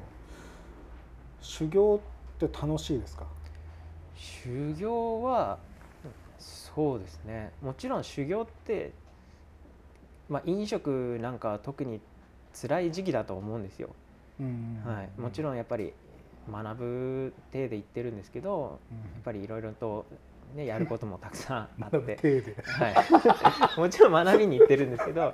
[1.41, 3.23] 修行って楽しいですか？
[3.23, 3.27] い、
[4.19, 5.59] 修行は
[6.39, 7.51] そうですね。
[7.61, 8.91] もちろん修行って、
[10.29, 11.99] まあ、飲食なんかは特に
[12.59, 13.89] 辛い時期だと思うんですよ、
[14.39, 15.93] うんはい、もちろんやっぱり
[16.51, 18.97] 学ぶ体で言ってるんですけどうん。
[18.97, 20.05] やっぱりいろいろと、
[20.55, 22.89] ね、やることもたくさんあって、 は
[23.77, 25.33] い、 もちろん学びに行ってるんですけど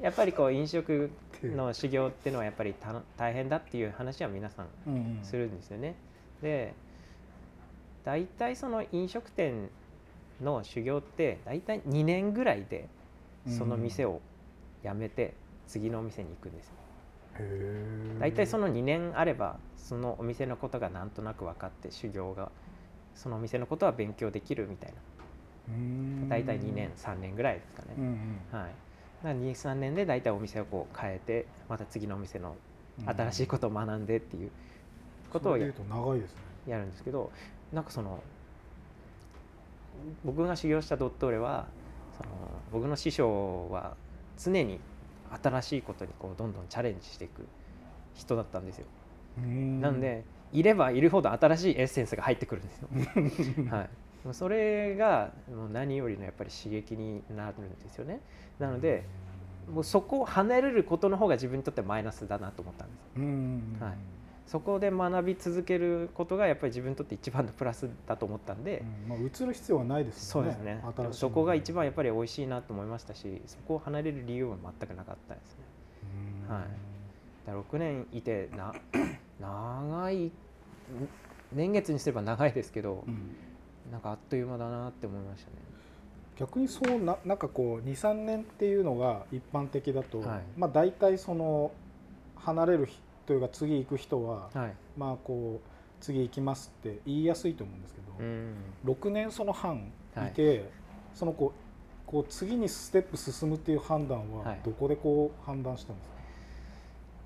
[0.00, 1.10] やっぱりこう飲食
[1.42, 5.94] の修行っていうのはやっぱりた大変だっていう話は皆さんするんですよね。
[6.42, 6.74] で
[8.04, 9.68] 大体その飲食店
[10.40, 12.88] の修行って大体2年ぐらいで
[13.46, 14.20] その店を
[14.82, 15.34] 辞めて
[15.68, 16.72] 次のお店に行くんですよ。
[18.18, 22.50] 大体その2年あればそのお店のことがなんとなく分かって修行が
[23.14, 24.96] そのお店のことは勉強できるみたいな。
[25.68, 26.28] うん。
[26.28, 27.88] 大体2年3年ぐらいですかね。
[27.96, 28.58] うんうん。
[28.58, 28.70] はい、
[29.22, 32.56] だから23年で大体お店をこう変えてまた次のお店の
[33.06, 34.50] 新しいことを学んでっていう
[35.30, 36.38] ことをや長いですね。
[36.66, 37.30] やるんですけど
[37.72, 38.22] なんかその
[40.24, 41.66] 僕が修行したドットーレは
[42.16, 42.30] その
[42.72, 43.96] 僕の師匠は
[44.36, 44.80] 常に
[45.42, 47.46] 新しいことにこうどんどんチャレンジしていく
[48.14, 48.86] 人だったんですよ。
[49.38, 52.88] うんなんでいればいるほど新しいエッセンスが入ってくるんですよ。
[53.70, 53.88] はい、
[54.24, 58.20] もうそれがもう何よりのやっぱり刺激になるんですよね。
[58.58, 59.04] なので
[59.70, 63.82] もうそこを離れることの方が自分にとってマイナスだなと思ったんです。
[63.82, 64.17] はい
[64.48, 70.50] そこで学び続けることがやっぱり自分にとって一番のプラスだと思ったんで、うんまあ、移る必要はないですよね。
[70.52, 71.12] そうですね。
[71.12, 75.64] そこが一番やっぱり美味しいなと思いましたしそこを離れる理由は全くなかったですね。
[76.48, 76.54] うん。
[76.54, 76.64] はい。
[77.46, 78.72] だから6年いてな
[79.38, 80.32] 長いん
[81.52, 83.36] 年月にすれば長いですけど、うん。
[83.92, 85.56] なんかあっという間だなって思いましたね。
[86.36, 90.42] 逆にそうななんかこう23年っていうのが一般的だと、はい。
[90.56, 91.70] まあ大体その
[92.36, 94.74] 離れる人というか次行く人は、はい。
[94.96, 98.54] まあこう次行きますって言いやすいと思うんですけど、うん。
[98.86, 100.34] 6年その半い。
[100.34, 100.70] て、
[101.12, 104.60] そのこうこう次にステップ進むっていう判断ははい。
[104.64, 106.14] どこでこう判断したんですか、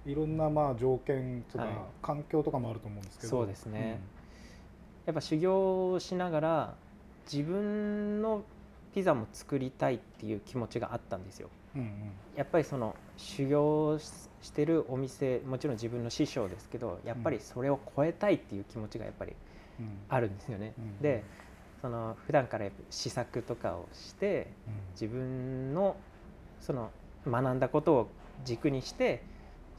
[0.07, 1.75] い、ろんなまあ条件とかはい。
[2.03, 4.01] 環境とかもあると思うんですけどそうですね。
[5.07, 6.75] やっぱ修行をしながら
[7.33, 8.43] 自分の
[8.93, 11.49] ピザも作りたいっていう気持ちがあったんですよ。
[11.77, 11.89] うんうん。
[12.35, 14.11] やっぱりその修行し
[14.43, 19.35] してるお店もちろん自分の師匠ですけどやっぱりそれを超えたいっていう気持ちがやっぱり
[19.79, 19.87] うん。
[20.09, 20.75] あるんですよね。
[20.77, 20.99] うん。
[21.01, 21.23] で
[21.81, 24.49] その普段から試作とかをして
[24.93, 25.97] 自分の
[26.61, 26.91] その
[27.27, 28.09] 学んだことを
[28.45, 29.23] 軸にして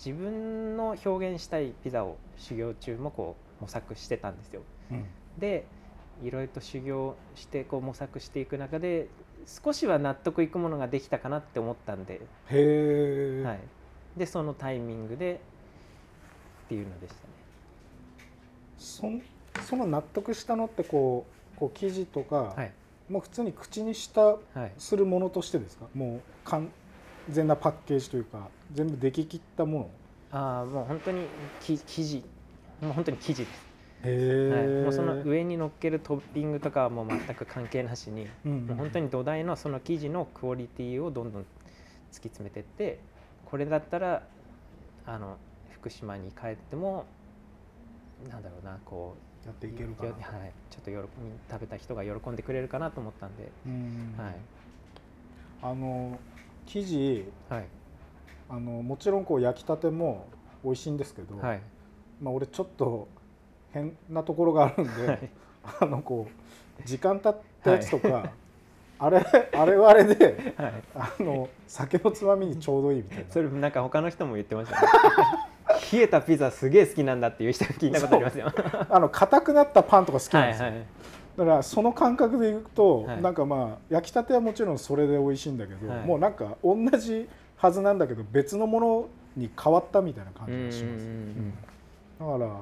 [0.03, 4.61] 自分の表現したいピザを修行中もこう模索してたんですよ。
[4.91, 5.05] うんうん。
[5.37, 5.65] で
[6.23, 9.07] いろいろと修行してこう模索していく中で
[9.45, 12.19] 少しは納得いくものができたかなって思ったんで、へ
[12.51, 13.59] え、はい、
[14.17, 15.41] でそのタイミングで
[16.65, 17.29] っていうのでしたね。
[18.77, 19.21] そん
[19.65, 21.25] その納得したのってこ
[21.55, 22.71] うこう生地とか、はい。
[23.09, 24.71] もう普通に口にしたはい。
[24.77, 25.87] するものとしてですか？
[25.93, 26.71] もう完
[27.29, 29.89] 全なパッケージというか全部出来切ったも
[30.31, 30.39] の？
[30.39, 31.25] ああもう本当に
[31.59, 32.23] き生地
[32.81, 33.72] もう本当に生地です、へ
[34.03, 41.49] はい、え、もうその上に乗っけるトッピングとかはもう全く関係なしにうんうんもう本当に土台のその生地のクオリティをどんどん突き
[42.29, 42.99] 詰めていって
[43.45, 44.23] これだったら
[45.05, 45.37] あの
[45.69, 47.05] 福島に帰っても
[48.29, 50.09] なんだろうなこうやっていけるかな。
[50.09, 54.15] よはい、ちょっと喜び食べた人が喜んでくれるかなと思ったんで、うん。
[54.17, 54.35] はい。
[55.61, 56.17] あの
[56.65, 57.65] 生地はい。
[58.49, 60.27] あのもちろんこう焼きたても
[60.63, 61.59] 美味しいんですけど、はい。
[62.21, 63.09] まあ、俺ちょっと
[63.73, 65.29] 変なところがあるんで、はい。
[65.81, 68.31] あのこう時間経ったやつとか、
[68.99, 73.23] あれあれはあれではい、あの酒のつまみにちょうどいいみたいな。
[73.29, 74.87] それなんか他の人も言ってましたね。
[75.91, 78.51] 冷えたピザすげえ好きなんだっていう人聞いたことありますよ。
[78.89, 80.85] あの硬くなったパンとか好きなんですよ、はいはい。
[81.37, 83.21] だからその感覚でいくと、はい。
[83.21, 86.05] なんかまあ焼きたてはもちろんそれで美味しいんだけど、はい。
[86.05, 89.07] もうなんか同じはずなんだけど別のもの
[89.37, 91.53] に変わったみたいな感じがします、うん。
[92.19, 92.61] だから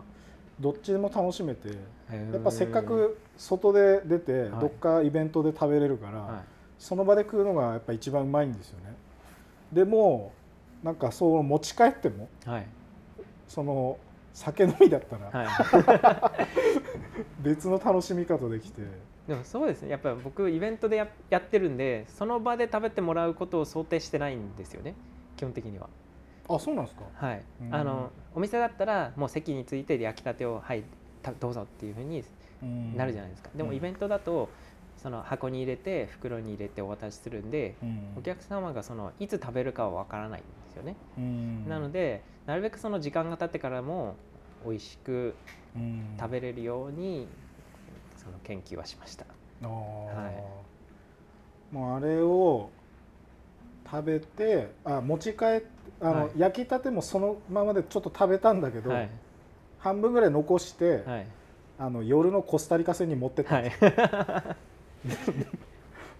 [0.60, 1.70] どっちでも楽しめて
[2.12, 4.62] うんやっぱせっかく外で出てはい。
[4.62, 6.44] どっかイベントで食べれるから、は
[6.78, 8.96] その場で食うのがやっぱ一番うまいんですよね。
[9.72, 10.34] でも
[10.84, 12.68] なんかそう持ち帰ってもいはい。
[13.48, 13.98] その
[14.34, 15.48] 酒飲みだったらはい。
[17.42, 18.82] 別の楽しみ方できて、
[19.28, 19.90] でもそうですね。
[19.90, 24.96] やっぱり僕イベントでややってるんでその場で食べてもらうことを想定してないんですよね。
[25.38, 25.90] 基本的には
[26.56, 27.06] あそうなんですか。
[27.14, 27.44] はい。
[27.62, 27.76] うん。
[27.76, 30.84] あのお店だったらもう席について焼きたてをはい
[31.22, 32.24] たどうぞっていうふうに
[32.96, 33.76] なるじゃないですか、でもうん。
[33.76, 34.54] イベントだと
[34.98, 38.14] その箱に入れて袋に入れてお渡しするんで、うん。
[38.18, 41.70] お客様がそのいつ食べるかはわからないんですよね、うん。
[41.70, 44.18] なのでなるべくその時間が経ってからも
[44.64, 45.38] 美味しく
[45.76, 46.18] うん。
[46.20, 47.30] 食べれるように
[48.16, 49.26] その研究はしました。
[49.64, 49.68] あー。
[49.68, 50.30] は
[51.72, 51.76] い。
[51.76, 52.74] もうあれを
[53.90, 55.62] 食べてあ持ち帰っ
[56.02, 56.32] あの、はい。
[56.38, 59.10] 焼きたてもそのままでちょっと食べたんだけど、はい。
[59.80, 61.28] 半分ぐらい残して、はい。
[61.80, 65.32] あの夜のコスタリカ戦に持ってったんはです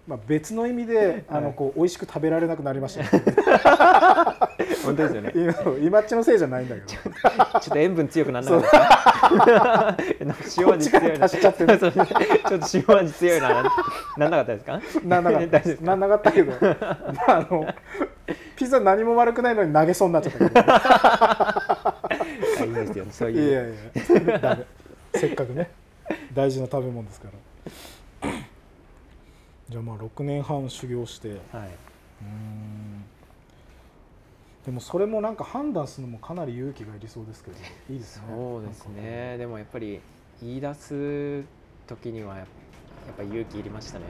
[0.04, 3.04] まあ、別の意味であのはいこう美味しく食べられなくなりました。
[3.08, 3.42] けど、
[4.84, 5.32] 本当ですよね。
[5.36, 6.86] 今今っちのせいじゃないんだけど。
[6.88, 8.66] ちょっと塩分強くならなか
[9.96, 9.96] った。
[10.58, 11.28] 塩味強いな。
[11.30, 13.62] ちょっと塩味強いな。
[14.18, 14.80] なんなかったですか？
[15.04, 16.76] なんなかった なんなかったけど、ま
[17.28, 17.64] あ、あの
[18.56, 20.62] ピザ何も悪くないのに投げそうになっちゃったけど。
[20.66, 21.94] あ
[22.60, 23.04] いいんですよ。
[23.12, 23.70] そういいうやい
[24.42, 24.58] や。
[25.14, 25.70] せっかくね
[26.34, 27.28] 大事な食べ物ですか
[28.22, 28.30] ら
[29.68, 31.28] じゃあまあ6年半修行して。
[31.30, 31.68] うはい。
[32.22, 33.04] ーん。
[34.64, 37.56] でもそれもなんか判断するのもかなり勇気がいりそうですけど
[37.90, 38.24] いいですね。
[38.28, 39.36] そうですね。
[39.38, 40.00] でもやっぱり
[40.40, 41.44] 言い出す
[41.86, 42.46] 時にはやっ
[43.16, 44.04] ぱ勇気いりましたね。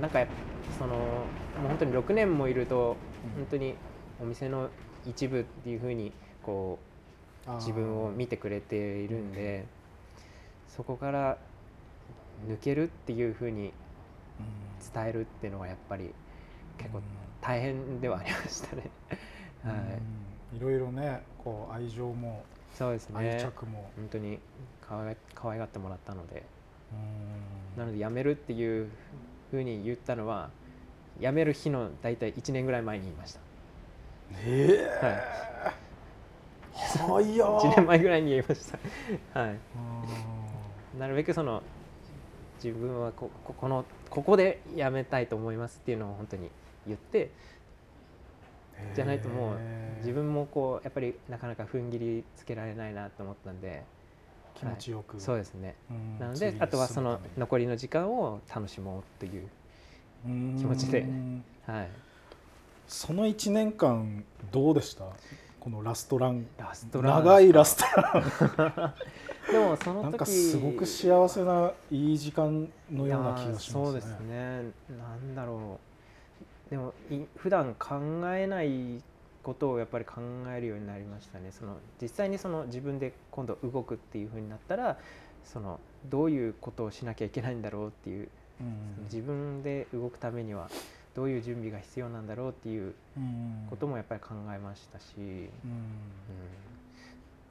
[0.00, 0.24] なんか
[0.78, 1.00] そのも
[1.64, 3.42] う本当に6年もいるとうん。
[3.42, 3.74] 本当に
[4.20, 4.70] お店の
[5.06, 6.78] 一部っていうふうにこ
[7.48, 9.66] う自分を見てくれているんで
[10.68, 11.38] そこから
[12.48, 13.72] 抜けるっていうふうに
[14.38, 14.92] うん。
[14.94, 16.14] 伝えるっていうのはやっぱり
[16.78, 17.04] 結構うん。
[17.40, 18.90] 大変ではありましたね。
[19.62, 19.74] はい、
[20.52, 20.56] うん。
[20.56, 20.60] い。
[20.60, 22.44] ろいろねこう愛情も
[22.76, 23.30] そうですね。
[23.36, 24.38] 愛着も、本当に
[24.86, 26.44] 可愛が可愛がってもらったので。
[26.92, 27.80] うん。
[27.80, 28.90] なので辞めるっていう
[29.50, 30.50] ふうに言ったのは
[31.20, 33.40] 辞める日の大体1年ぐらい前に言いました。
[34.44, 35.22] ええはい、
[36.74, 37.20] 早っ。
[37.62, 38.72] 1年前ぐらいに言いまし
[39.32, 39.40] た。
[39.40, 39.50] はい。
[40.94, 40.98] うん。
[41.00, 41.62] なるべくその
[42.62, 46.50] 自分はこここのここで辞めたいと思いますっていうのを本当に
[46.86, 47.30] 言って
[48.94, 49.58] じゃないともう
[49.98, 53.82] 自分もこうやっぱりなかなか踏ん切りつけられないなと思ったんで
[54.54, 55.74] 気持ちよく、そうですね。
[55.90, 56.18] うん。
[56.18, 59.48] なのであとはその残りの時間を楽しもうという
[60.26, 61.06] うん気持ちで。
[61.66, 61.88] はい。
[62.88, 65.04] その1年間どうでした？
[65.60, 66.46] このラストラン。
[66.56, 68.94] ラストラン長いラストラ
[69.50, 73.84] でもそンの時なんかすごく幸せないい時間のような気がしますね。
[73.84, 74.36] そうですね
[74.98, 75.78] なんだろ
[76.68, 76.70] う。
[76.70, 77.96] でもい普段考
[78.34, 79.00] えない
[79.44, 81.52] ことをやっぱり考えるようになりましたね。
[81.52, 84.98] その実際にその自分で今度動くっていうふうになったら
[85.44, 88.28] そのどういうことをしなきゃいけないんだろうっていう
[88.58, 88.70] その
[89.04, 90.68] 自分で動くためには
[91.14, 92.94] どういう準備が必要なんだろうっていう
[93.70, 95.46] こともやっぱり考えましたし、うん。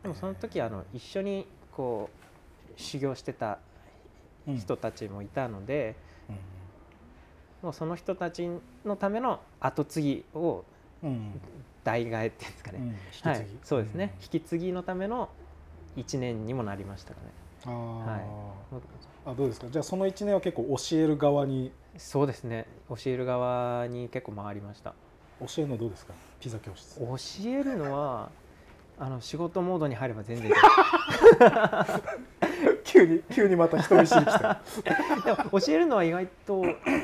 [0.04, 2.10] でもその時あの一緒にこ
[2.78, 3.60] う修行してた
[4.58, 5.96] 人たちもいたので、
[7.62, 8.48] もうその人たち
[8.86, 10.64] のための後継ぎを
[11.84, 12.80] 代替えっていうんですかね、
[13.24, 15.30] うん、はい、そうですね、引き継ぎのための
[15.98, 17.28] 1年にもなりましたかね。
[17.66, 18.22] あ、はい、
[19.26, 19.68] あどうですか？
[19.70, 21.72] じゃあその1年は結構教える側に。
[21.98, 22.68] そうですね。
[22.90, 24.94] 教える側に結構回りました。
[25.40, 26.14] 教えるのどうですか？
[26.40, 27.00] ピザ教室。
[27.00, 27.06] 教
[27.50, 28.30] えるのは
[29.00, 30.52] あの仕事モードに入れば全然
[32.84, 34.62] 急に急にまた人見知り来た。
[35.26, 36.64] でも教えるのは意外と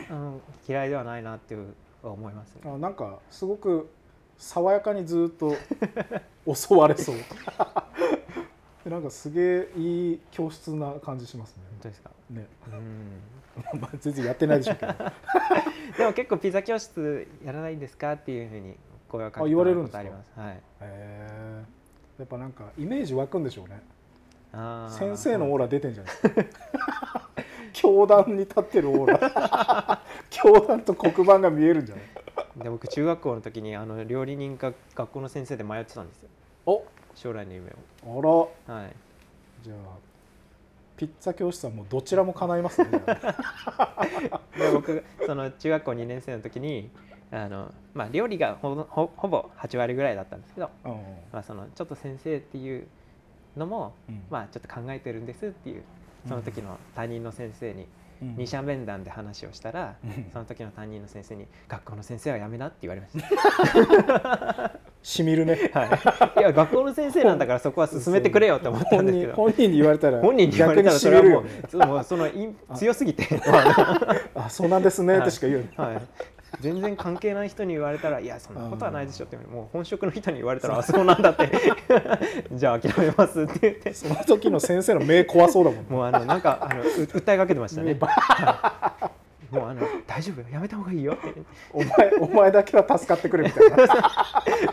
[0.09, 1.73] あの嫌いではないなっていう
[2.03, 3.89] 思います、ね、あなんかすごく
[4.37, 5.53] 爽やかにずっと
[6.53, 7.15] 襲われそう。
[8.89, 11.63] なんかすげえいい教室な感じしますね。
[11.69, 12.09] 本当ですか？
[12.31, 12.47] ね。
[12.73, 13.79] うん。
[13.79, 14.93] まあ全然やってないでしょうけど。
[15.97, 18.13] でも結構ピザ教室やらないんですか？
[18.13, 18.75] っていうふうに
[19.07, 19.99] 声をかけ言われるんですか？
[19.99, 20.53] ありますはい。
[20.55, 21.61] へえ
[22.17, 23.79] やっぱなんかイメージ湧くんでしょうね。
[23.79, 24.00] あ
[24.89, 26.13] 先生のオーラ出てんじゃない？
[26.13, 27.29] ですか
[27.73, 30.01] 教壇に立ってるオーラ。
[30.29, 32.05] 教壇と黒板が見えるんじゃない？
[32.63, 36.29] で僕中学校の時にあの料理人か学校の先生で迷ってたんですよ。
[36.65, 36.83] お！
[37.15, 38.49] 将来の夢を。
[38.67, 38.75] あら。
[38.75, 38.93] はい。
[39.63, 39.77] じゃあ
[40.97, 42.89] ピッツァ教室はもうどちらも叶いますね。
[42.89, 46.89] で僕その中学校2年生の時に
[47.31, 50.91] あの、まあ、料理がほほほぼ8割ぐらいだったんですけど、うん。
[51.31, 52.87] まあ、そのちょっと先生っていう
[53.57, 54.23] のも、うん。
[54.29, 55.83] まあ、ちょっと考えてるんですっていう
[56.27, 57.87] その時の担任の先生に
[58.21, 58.35] うん。
[58.37, 60.29] 二者面談で話をしたら、うん。
[60.31, 64.79] その時の担任の先生に「学校の先生はやめな」って言われました。
[65.03, 65.71] しみるね。
[65.73, 69.33] はい、いや学校の先生なんだからそこは進めてくれよって思ったん本ですけど。
[69.33, 71.43] 人本人に言われたら本人に言われたらそれはも
[71.73, 73.27] うもうそのい強すぎて、
[74.35, 76.01] あそうなんですねってしか言うはい、
[76.59, 81.49] 全然関係ない人に言われたら「いやそんなことはないでしょ」ってもう本職の人に言われたら「あそうなんだ」って
[82.51, 83.59] 「じゃあ諦めます」って。
[83.61, 85.79] 言ってその時の先生の目怖そうだもん。
[85.79, 87.97] ねもうあのなんかあのう訴えかけてましたね。
[89.51, 91.33] もうあの大丈夫よやめた方がいいよって。
[91.73, 94.13] お前お前だけは助かってくれみたいな。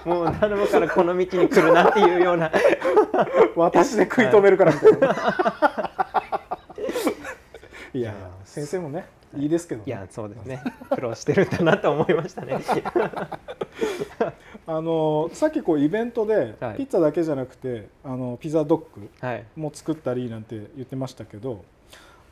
[0.04, 2.50] もう頼むからこの道に来るなっていうような
[3.56, 6.17] 私で食い止めるからみたいな、
[7.94, 8.14] い、や
[8.44, 10.62] 先生もねいいですけど、ね、いやそうですね。
[10.90, 12.58] 苦労してるんだなと思いましたね。
[14.66, 16.76] あのさっきこうイベントではい。
[16.78, 19.44] ピッツァだけじゃなくてあのピザドッグはい。
[19.56, 21.64] も作ったりなんて言ってましたけど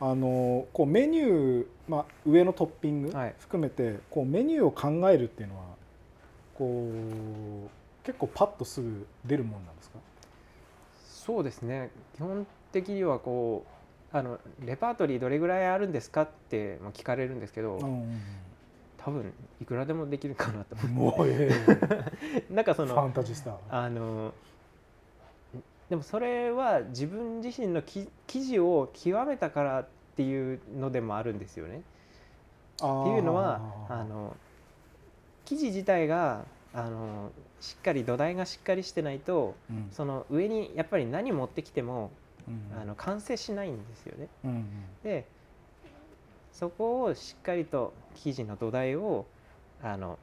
[0.01, 3.35] あのこうメニュー、まあ、上のトッピングはい。
[3.41, 5.65] 含めてこうメニューを考えるっていうのは
[6.55, 9.99] こう結構パッとすぐ出るもんなんですか？
[11.05, 11.91] そうですね。
[12.17, 13.71] 基本的にはこう
[14.17, 18.21] あのレパートリーどれぐらいあるんですかっても聞かれるんですけど、うん
[18.99, 21.49] 多分いくらでもできるかなと思もうえ
[22.51, 23.57] う なんかそえファのンタジースター。
[23.71, 24.35] あの
[25.89, 29.87] でもそれは自分自身のき記事を極めたからっ
[30.17, 31.83] ていうのでもあるんですよね。
[32.83, 34.35] あっていうのはあの
[35.45, 36.45] 記事自体が
[36.75, 39.89] あのしっかり土台がしっかりしてないとうん。
[39.93, 42.11] その上にやっぱり何持ってきてもうん
[42.81, 44.29] あの完成しないんですよね。
[44.45, 44.67] うんうん。
[45.03, 45.27] で
[46.53, 49.27] そこをしっかりと生地の土台を
[49.83, 50.19] あの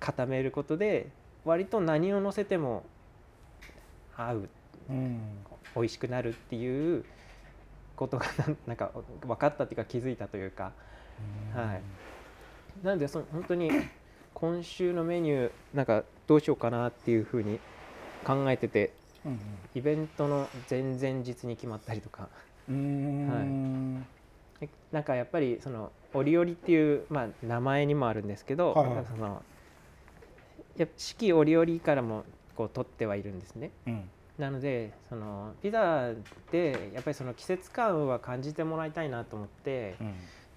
[0.00, 1.08] 固めることで
[1.44, 2.84] 割と何を乗せても
[4.16, 4.48] 合う
[4.90, 5.20] うん。
[5.74, 7.04] 美味しくなるっていう
[7.96, 8.26] ことが
[8.66, 8.90] なんか
[9.22, 10.72] 分かったっていうか気づいたというか。
[11.54, 11.82] はい。
[12.84, 13.70] なのでその本当に
[14.34, 17.60] 今週のメニューなんかどうしようかなっていうふうに
[18.24, 18.92] 考えてて
[19.24, 19.38] うんうん。
[19.74, 22.28] イベントの前々日に決まったりとか。
[22.68, 24.06] うーん。
[24.60, 29.04] でなんかやっぱりその折々っていう、まあ、名前にもあるんですけど、はいはい。
[29.06, 29.42] その
[30.76, 33.70] や四季折々からもこう取ってはいるんですね。
[33.86, 34.10] うん。
[34.38, 36.10] なのでそのピザ
[36.50, 40.14] でやっぱりその季節感は感じてもらいたいなと思ってうん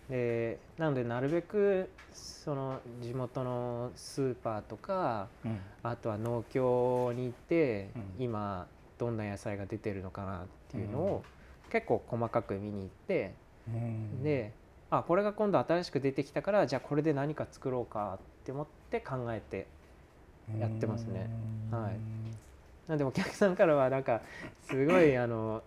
[0.10, 5.60] でなのでなるべくその地元のスーパーとかうん。
[5.84, 8.24] あとは農協に行って、うん。
[8.24, 11.24] 今どんな野菜が出てるのかなっていうのを
[11.70, 13.34] 結構細かく見に行って
[13.68, 14.24] うん。
[14.24, 14.52] で
[14.90, 19.68] あこれが今度新しく出てきたからじゃあこれで何か作ろうかって思って考えて
[20.58, 21.30] やってますね。
[21.72, 21.84] うん。
[21.84, 22.00] はい。
[22.88, 24.22] なんでお客さんからはなんか
[24.64, 25.62] すごいあの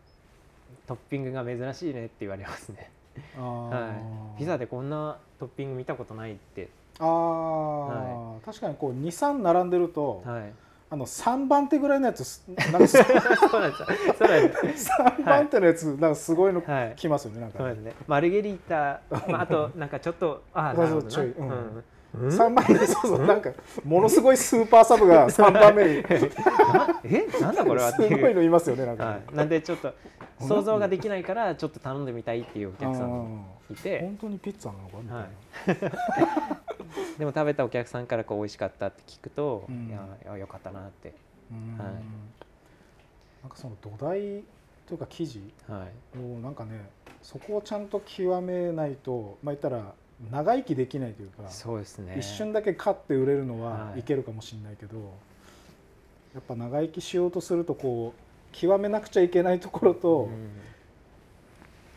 [0.87, 2.91] トッピングが珍しいねって言われますね。
[3.37, 3.93] は
[4.37, 6.69] い、ピザでこんなトッピング見たことないって。
[6.99, 10.53] ああ、確かにこう23並んでると、はい。
[10.93, 12.99] あの3番手ぐらいのやつすなんかそ
[13.49, 13.87] そうなんですよ。
[14.19, 16.95] そうなんです3番手のやつなんかすごいのはい。
[16.97, 17.65] 来ますよねなんかね。
[17.65, 17.95] そうですね。
[18.09, 21.11] マルゲリータ、まあ、あとなんかちょっとあそうなるほどな。
[21.13, 21.49] そうちょいうん。
[21.49, 21.85] うん
[22.17, 23.51] 3番手 そうそうなんか
[23.85, 26.05] ものすごいスーパーサブが 3番目に。
[27.05, 27.27] え？
[27.41, 28.09] なんだこれはっていう。
[28.17, 29.05] すごいのいますよねなんか。
[29.05, 29.95] ねはい、なんでちょっと
[30.41, 34.01] 想像ができないからちょっと頼んでみたいっていうお客さんもあいて。
[34.01, 35.95] ー本当にピッツァなのかみたいな、は
[36.47, 37.19] い。
[37.19, 39.89] でも食べたお客さんからこう美味しかったって聞くと、うん。
[39.89, 41.15] いやよかったなって、
[41.53, 41.79] うん。
[41.79, 41.93] はい。
[43.43, 44.43] なんかその土台
[44.87, 45.87] というか生地は
[46.17, 46.91] い、をなんかね
[47.23, 49.95] そこをちゃんと極めないとまあ言ったら
[50.31, 52.17] 長生きできないというか、そうですね。
[52.19, 54.01] 一瞬だけ買って売れるのははい。
[54.01, 54.99] いけるかもしれないけど、
[56.35, 58.21] やっぱ長生きしようとするとこう
[58.53, 60.51] 極めなくちゃいけないところと、うん。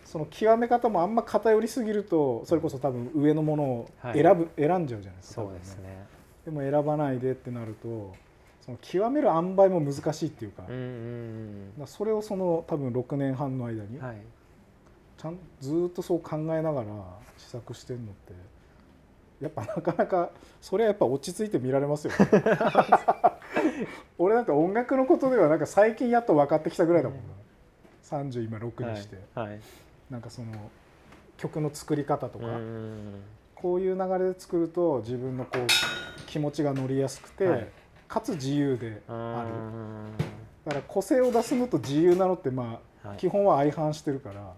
[0.05, 4.21] その極め方もあんま偏りすぎるとそれこそ多分上のものをはい。
[4.21, 6.05] 選ぶ、選んじゃうじゃないですかそうですね。
[6.45, 8.13] でも選ばないでってなると
[8.61, 10.63] その極める塩梅も難しいっていうか,、
[11.86, 14.17] それをその多分6年半の間にうんはい
[15.24, 16.88] ちゃんずーっとそう考えながら
[17.38, 18.34] 試作してるのって
[19.39, 22.17] やっぱなかなかそれはやっぱ落ち着いて見られますよね。
[24.17, 27.24] 俺なんか音楽のことではなんか最近やっと分かってきたぐらいだもんな、
[28.03, 29.49] 30今6にして、はい。
[29.49, 29.59] はい。
[30.09, 30.71] なんかその
[31.38, 32.45] 曲の作り方とか、
[33.55, 35.67] こういう流れで作ると自分のこう
[36.28, 37.67] 気持ちが乗りやすくて、はい。
[38.07, 39.49] かつ自由でうんある
[40.65, 43.17] だから個性を出すのと自由なのってまあ、はい。
[43.17, 44.53] 基本は相反してるから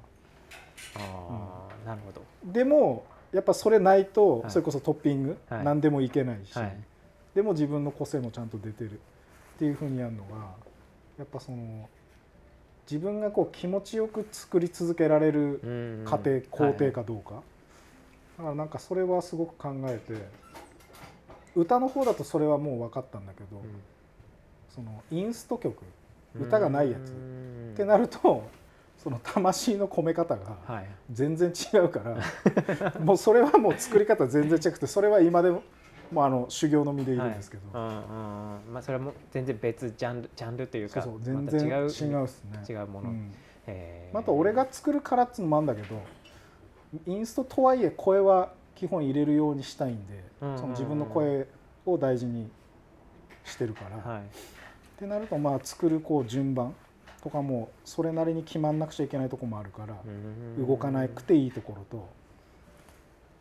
[0.96, 2.22] ああ、なるほど。
[2.52, 4.52] でもやっぱそれないと、はい。
[4.52, 5.64] それこそトッピング、はい。
[5.64, 6.78] 何でもいけないし、はい。
[7.34, 9.00] でも自分の個性もちゃんと出てる。
[9.56, 10.36] っていうふうにやるのが
[11.18, 11.90] やっぱその
[12.92, 15.68] 自分がこう気持ちよく作り続けられるう
[16.02, 16.06] ん。
[16.06, 17.36] 過程、工程はいかどうか、
[18.38, 20.14] だからなんかそれはすごく考えて
[21.56, 23.62] 歌の方だとそれはもう分かったんだけど、
[24.70, 25.84] そのインスト曲
[26.36, 26.44] うん。
[26.44, 28.44] 歌がないやつうんってなると
[29.06, 30.88] その魂の込め方がはい。
[31.12, 32.18] 全然違うから
[33.00, 35.62] もうそれはもう作り方全然違くてそれは今でも
[36.12, 38.74] もうあの修行の身でいるんですけど、うんうんうん。
[38.74, 42.64] まあそれはもう全然別ジャンルジャンルというかそう全然違う違うっすね。
[42.68, 43.32] 違うもの、うん。
[43.68, 44.16] えー。
[44.16, 46.02] また俺が作るからっつうのもあるんだけど
[47.06, 50.60] インストとはいえ声は基本入れるようにしたいんで、うんうんうん。
[50.60, 51.48] その自分の声
[51.86, 52.50] を大事に
[53.44, 54.22] してるから、はい。
[54.22, 54.24] っ
[54.98, 56.74] てなるとまあ作るこう順番
[57.26, 60.68] とかもそれなりに決まんなくちゃいけないとこもあるから、うん。
[60.68, 62.08] 動かなくていいところと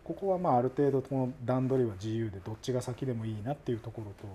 [0.05, 4.35] ここはまあある程度この段取りは自由でどっちが先でもいいなっていうところと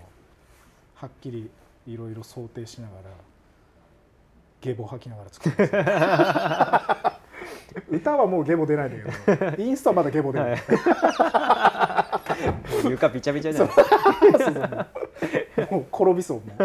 [0.94, 1.50] はっきり
[1.88, 3.02] いろいろ想定しながら
[4.60, 5.74] ゲボ吐きながら作るんです。
[5.74, 5.82] よ
[7.90, 12.20] 歌はもうゲボ出ないんだけどインストはまだゲボ出ない、は
[12.84, 13.74] い、 床びちゃびちゃじゃない
[15.70, 16.64] もう転びそうもう。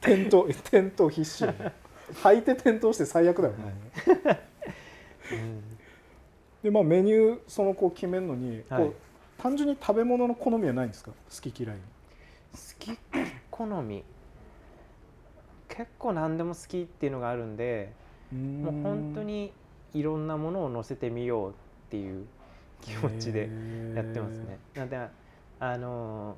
[0.00, 3.54] 転倒転倒必死履いて転倒して最悪だよ。
[3.54, 3.74] ね、
[5.32, 5.62] うん
[6.62, 8.84] でまあメニューそのこう決めるのに、はい。
[8.84, 8.94] こう
[9.42, 11.10] 単純に食べ物の好みはないんですか？
[11.10, 11.76] 好き嫌い。
[12.52, 12.98] 好き
[13.50, 14.04] 好み。
[15.68, 17.92] 結構何でも好きっていうのがあるんで
[18.30, 19.52] もう本当に
[19.94, 21.54] いろんなものを乗せてみようっ
[21.88, 22.26] ていう
[22.82, 23.48] 気持ちで
[23.94, 24.58] やってますね。
[24.74, 24.98] なんで
[25.58, 26.36] あの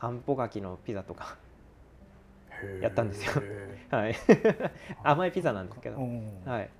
[0.00, 1.36] あんぽ柿のピザとか
[2.80, 3.32] やったんですよ。
[3.42, 4.14] へ はい。
[5.02, 6.70] 甘いピザなんですけど、はい。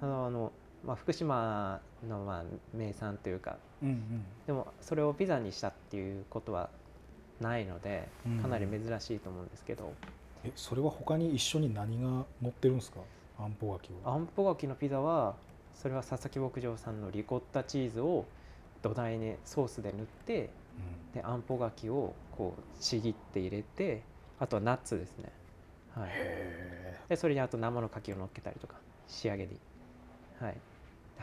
[0.00, 0.52] あのあの、
[0.84, 2.44] まあ、福島のまあ
[2.76, 3.56] 名産というか。
[3.82, 4.24] うんうん。
[4.46, 6.70] でもそれをピザにしたっていうことは
[7.40, 8.38] ないのでうん。
[8.40, 9.92] かなり珍しいと思うんですけど、
[10.44, 13.00] えそれは他に一緒に何が乗ってるんですか？
[13.38, 14.14] あんぽ柿は。
[14.14, 15.34] あんぽ柿のピザは
[15.74, 18.24] それは佐々木牧場さんのリコッタチーズを
[18.82, 20.50] 土台にソースで塗って
[21.14, 24.02] であんぽ柿をこうちぎって入れて
[24.38, 25.30] あとはナッツですね、
[25.96, 28.74] はい、へでそれにあと生の柿を乗っけたりとか
[29.08, 29.58] 仕上げに。
[30.40, 30.52] はい。
[30.52, 30.58] で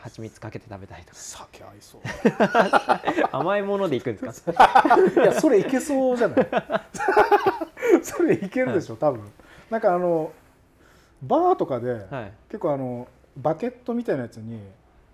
[0.00, 2.30] 蜂蜜かけて食べたりとー酒合いそう。
[2.30, 3.02] か
[3.36, 4.52] 甘いものでいくんですか？
[5.16, 6.48] いやそれいけそうじゃない？
[8.04, 9.22] それいけるでしょ多分。
[9.70, 10.30] なんかあの
[11.22, 12.32] バーとかで、はい。
[12.48, 14.60] 結構あのバケットみたいなやつに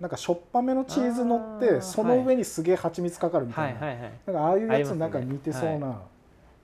[0.00, 3.74] なんかしょっぱめのチーズ乗ってその上にすげえ蜂蜜かかるみたいい。
[3.74, 6.02] はいはいなんかああいうやつなんか似てそうな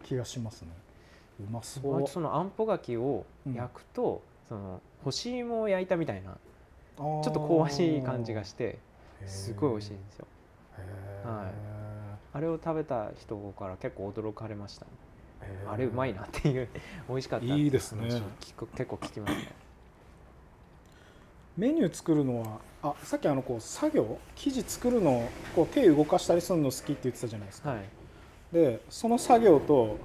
[0.02, 0.68] 気がしますね、
[1.40, 2.06] うまそう。
[2.08, 6.32] そのあんぽ柿を焼くと、その干し芋を焼いたみたいな
[6.96, 8.78] ちょっと香ばしい感じがして
[9.26, 10.26] すごい美味しいんですよ。
[11.24, 11.46] はい。
[12.32, 14.86] あれを食べた人から結構驚かれました、
[15.70, 16.68] あれうまいなっていう。
[17.08, 17.46] 美味しかった。
[17.46, 18.08] いいですね。
[18.40, 19.52] 結構聞きますね
[21.56, 27.70] メニュー作るのはあさっきあのこう作業生地作るのをこう手動かしたりするの好きって言ってたじゃないですか。
[27.70, 27.80] はい。
[28.52, 29.98] でその作業と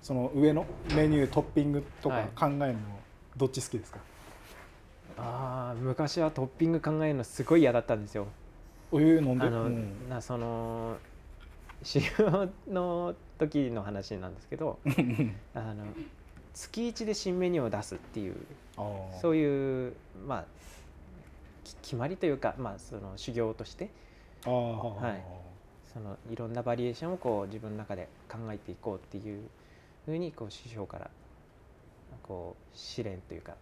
[0.00, 0.64] その上の
[0.94, 2.28] メニュートッピングとはい。
[2.34, 2.78] か考えるの
[3.36, 3.98] どっち好きですか、
[5.18, 8.28] ああ昔はトッピング考えるのすごい嫌だったんですよ。
[8.92, 9.46] お湯飲んで？
[9.46, 10.08] あの、うん。
[10.08, 10.96] なその
[11.82, 14.78] 修行の時の話なんですけど
[15.54, 15.84] あの
[16.54, 18.36] 月1で新メニューを出すっていう
[19.20, 19.94] そういう
[20.26, 20.44] まあ
[21.64, 23.90] き決まりというか、まあ、その修行として。
[24.44, 25.22] はい。
[25.92, 29.40] そのいろんなバリエーションをこう自分の中で考えていこうっていう
[30.04, 31.10] ふうにこう師匠から
[32.22, 33.54] こう試練というか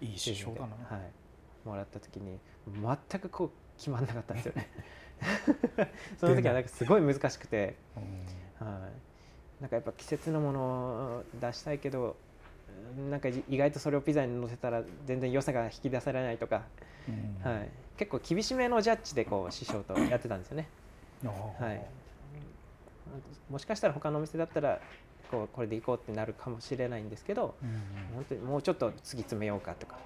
[0.00, 4.68] いい師匠だな、はい、もらった時に全くこう決まんなかったんですよね。
[6.18, 7.76] その時はなんかすごい難しくて、
[8.60, 8.66] うん。
[8.66, 12.16] はい、なんかやっぱ季節のものを出したいけど
[13.10, 16.62] なんか意外とそれをピザに乗せたら全然良さが引き出されないとか、
[17.08, 17.50] うん。
[17.50, 20.68] はい、結構厳しめのジャッジでこう師匠とやってたんですよね。
[21.24, 21.84] はい。
[23.50, 24.80] もしかしたら他のお店だったら
[25.30, 29.98] こうこれでいこうってなるかもしれないんですけどうん本当にもうちょっと次詰めようかとか、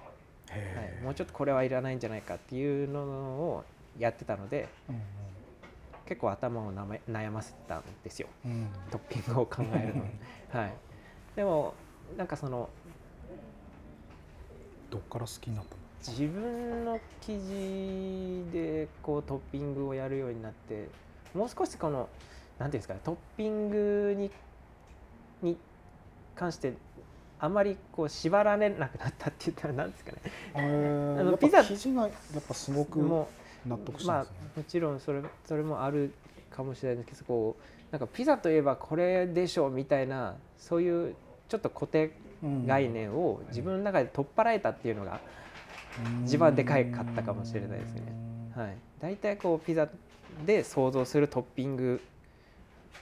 [0.49, 3.63] はい、もうちょっとこれはいらないんじゃないかっていうのを
[3.97, 5.01] やってたのでうん
[6.07, 8.29] 結構頭をなめ悩ませてたんですよ。
[8.45, 8.69] うんうん。
[8.89, 10.11] トッピングを考えるのに、
[10.53, 10.73] はい、
[11.35, 11.73] でも
[12.15, 12.69] なんかその
[14.89, 15.81] どっから好きになったの？
[16.07, 20.87] 自分の生地でこうトッピングをやるようになって
[21.33, 22.07] もう少しこの
[22.59, 24.31] 何ていうんですかねトッピングに
[25.41, 25.57] に
[26.35, 26.73] 関して
[27.39, 30.17] あまりこう縛られなくなったって言ったら何ですかね。
[30.55, 32.11] えーあのピザ生地がやっ
[32.47, 33.27] ぱすごくも
[33.65, 36.13] 納得うまあしたんですね、もちろんそれそれもある
[36.49, 41.15] かもしれないですけどこうなんかピザといえばこれでしょみたいなそういう
[41.47, 42.11] ちょっと固定
[42.43, 45.19] うん概念を自分の中で取っ払えたっていうのが、
[46.23, 48.03] 一番でかいかったかもしれないですね。
[48.55, 49.87] うんはい、大体こうピザ
[50.45, 52.01] で想像するトッピング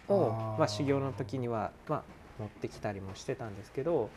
[0.08, 0.30] を
[0.60, 2.04] まあ、修行の時には、まあ、
[2.40, 4.10] 持ってきたりもしてたんですけど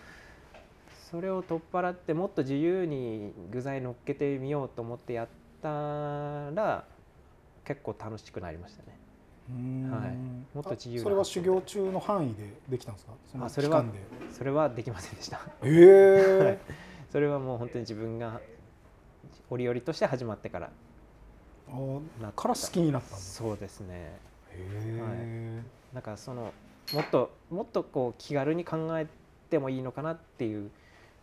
[1.10, 5.28] それを取っ払ってもっと自由に具材乗っけてみようと思ってやっ
[5.62, 5.68] た
[6.54, 6.84] ら
[7.64, 9.07] 結構楽しくなりましたね。
[9.50, 9.90] うん。
[9.90, 10.16] はい
[10.54, 13.12] もっと自由それは修行中の範囲でできたんですか？
[13.30, 13.84] そのあそれは
[14.32, 15.40] それはできませんでした。
[15.62, 16.58] ええ はい。
[17.12, 18.40] それはもう本当に自分が
[19.50, 20.70] 折々として始まってから。
[22.20, 23.16] なから好きになったんだ。
[23.18, 24.16] そうですね。
[24.50, 26.52] へえ、なんかその
[26.94, 29.06] もっともっとこう気軽に考え
[29.50, 30.70] てもいいのかなっていう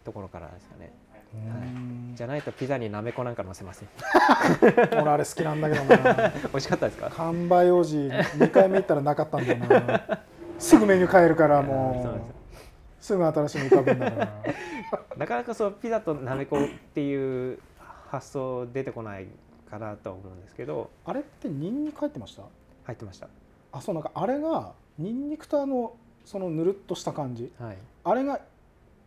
[0.03, 0.91] ところからですかね
[1.33, 3.89] うんじゃないとピザになめこなんか乗せません。
[5.01, 6.29] 俺あれ好きなんだけどな。
[6.47, 7.09] 美味しかったですか？
[7.09, 10.19] 完売王子2回目行ったらなかったんだよな。
[10.57, 13.03] すぐメニュー変えるからもう。
[13.03, 14.31] すぐ新しいの浮かぶんだから。
[15.17, 17.59] なかなかそうピザとなめこっていう
[18.07, 19.27] 発想出てこない
[19.69, 20.89] かなとは思うんですけど。
[21.05, 22.43] あれってニンニク入ってました？
[22.85, 23.27] 入ってました。
[23.73, 27.51] あそうなんかあれがニンニクとあのそのぬるっとした感じ。
[27.59, 27.77] はい。
[28.05, 28.39] あれが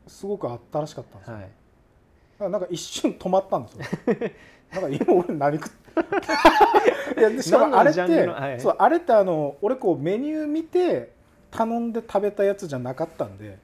[0.06, 1.48] すごく新しかったんですよ、はい
[2.38, 3.84] なんか一瞬止まったんですよ。
[4.72, 5.70] なんか今俺何食っ
[7.18, 8.60] いやでしかもあれって、のはい。
[8.60, 11.10] そうあれってあの俺こうメニュー見て
[11.50, 13.58] 頼んで食べたやつじゃなかったんで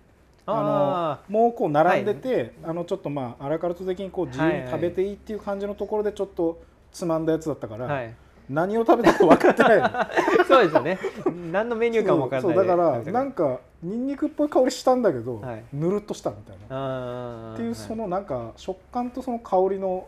[0.47, 6.59] あのもうこう並んでて、あのちょっとまあアラカルト的にこう自由に食べていいっていう感じのところでちょっと
[6.93, 8.15] つまんだやつだったから、あはい
[8.49, 9.89] 何を食べたか分かってないの。
[10.47, 10.99] そうですよね。
[11.51, 12.55] 何のメニューかも分からない。
[12.55, 15.65] そうそうだからでなんかニンニクっぽい香りしたんだけど、はい。
[15.73, 17.53] ぬるっとしたみたいな。
[17.55, 20.07] っていうそのなんか食感とその香りの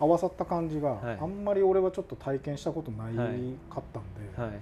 [0.00, 1.18] 合わさった感じがはい。
[1.20, 4.58] あんまり俺はちょっと体験したことないかはいったんで、はい。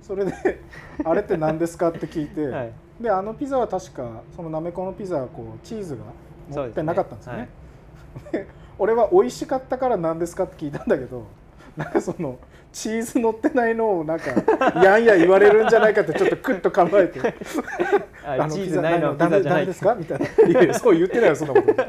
[0.00, 0.32] それで
[1.04, 2.72] 「あれって何ですか?」って聞いて、はい。
[3.00, 6.02] であのピザは確かそのなめこのピザはこうチーズが
[6.50, 7.48] 乗ってなかったんですよね。
[8.32, 8.46] で
[8.78, 11.24] 俺は美味しかったから何ですかって聞いたんだけど
[11.76, 12.38] なんかその
[12.72, 14.30] チーズ乗ってないのをなんか
[14.82, 17.20] やんや言われるんじゃないかってちょっとクッと考えて。
[18.26, 19.66] あチーズないのダメザじゃない。
[19.66, 21.74] ですかみたいないやいやそう言ってないよそんなこと。
[21.74, 21.82] 好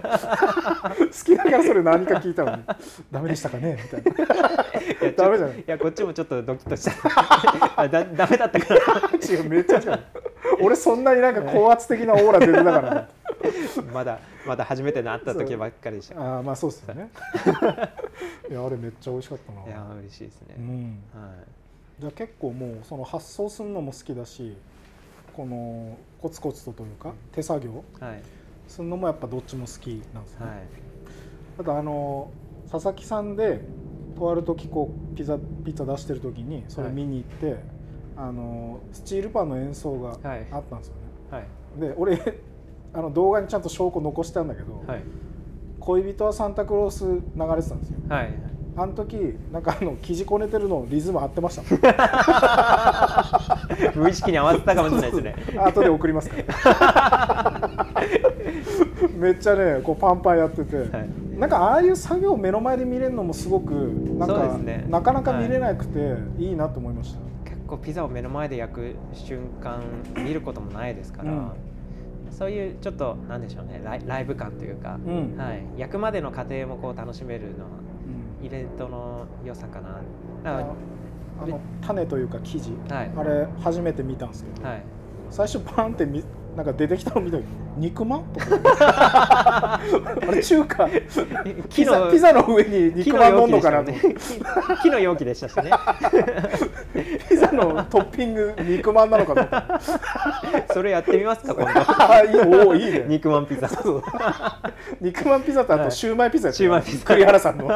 [1.23, 2.63] きだからそれ何か聞いたのに。
[3.11, 3.79] ダメでしたかね？
[3.81, 5.11] みたいな。
[5.13, 5.57] ダメじゃない？
[5.59, 7.81] いやこっちもちょっとドキッとした。
[7.81, 8.81] あだダメだったから
[9.27, 9.99] 違うめっちゃ違う。
[10.61, 13.07] 俺そんなになんか高圧的なオーラ出てたから
[13.93, 16.15] まだまだ初めて会った時ばっかりでした。
[16.15, 17.09] いああまあそうっすよね。
[18.49, 19.61] いやあれめっちゃ美味しかったな。
[19.69, 21.03] や嬉しいですね、うん。
[21.13, 21.33] は
[21.99, 24.57] じゃあ結構もうその発送するのも好きだし
[25.35, 28.21] このコツコツとというか手作業いはい。
[28.67, 30.57] するのもやっぱどっちも好きなんですね、はい。
[31.57, 32.31] ただあの
[32.71, 33.61] 佐々木さんで
[34.17, 37.59] とある時こうピザピザ出してる時にそれ見に行って、
[38.15, 40.47] あのスチールパンの演奏がはい。
[40.51, 41.45] あったんですよね、はい。
[41.79, 42.15] で俺
[42.95, 45.01] あの動画にちゃんと証拠残したんだけど、はい。
[45.81, 47.19] 恋人はサンタクロース流れ
[47.61, 47.97] てたんですよ。
[48.07, 48.33] はい。
[48.77, 49.15] あの時
[49.51, 51.61] なんかあの生地こねてるのリズム合ってました
[53.95, 55.33] 無意識に合わせたかもしれないですね。
[55.57, 56.43] 後で送りますから。
[59.17, 60.87] めっちゃねこうパンパンやってて、はい。
[61.37, 63.73] なんかああいう作業を目の前で見れるのもすごく
[64.17, 64.85] なんか、ね。
[64.89, 69.83] なかなか見れなくていいなと思いました、結構ピザを目の前で焼く瞬間
[70.15, 71.51] 見ることもないですから、うん
[72.31, 75.35] そういうちょっとなんでしょうねライブ感というか、うん。
[75.37, 77.69] はい、焼くまでの過程もこう楽しめるのは
[78.41, 80.01] うんイベントの良さかな。
[81.37, 83.11] あの種というか生地、はい。
[83.15, 84.83] あれ初めて見たんですけど、らはい。
[85.29, 86.23] 最初パンってみ
[86.55, 87.43] なんか出てきたの見た時
[87.77, 88.23] 肉まん？
[88.33, 89.79] と かあ
[90.31, 90.87] れ中華？
[91.69, 93.99] ピザピザの上に肉まん乗んのかなとね。
[94.01, 95.69] 木木の容器でしたしね。
[97.29, 99.41] ピザのトッピング肉まんなのかと。
[99.41, 99.49] 思
[100.57, 101.81] ってそれやってみますか今度。
[102.13, 103.05] あいいおーいいね。
[103.07, 103.69] 肉まんピザ。
[105.01, 105.85] 肉まんピザとあはい。
[105.89, 107.05] とシューマイピザシューマイピザ。
[107.05, 107.65] 栗原さんの。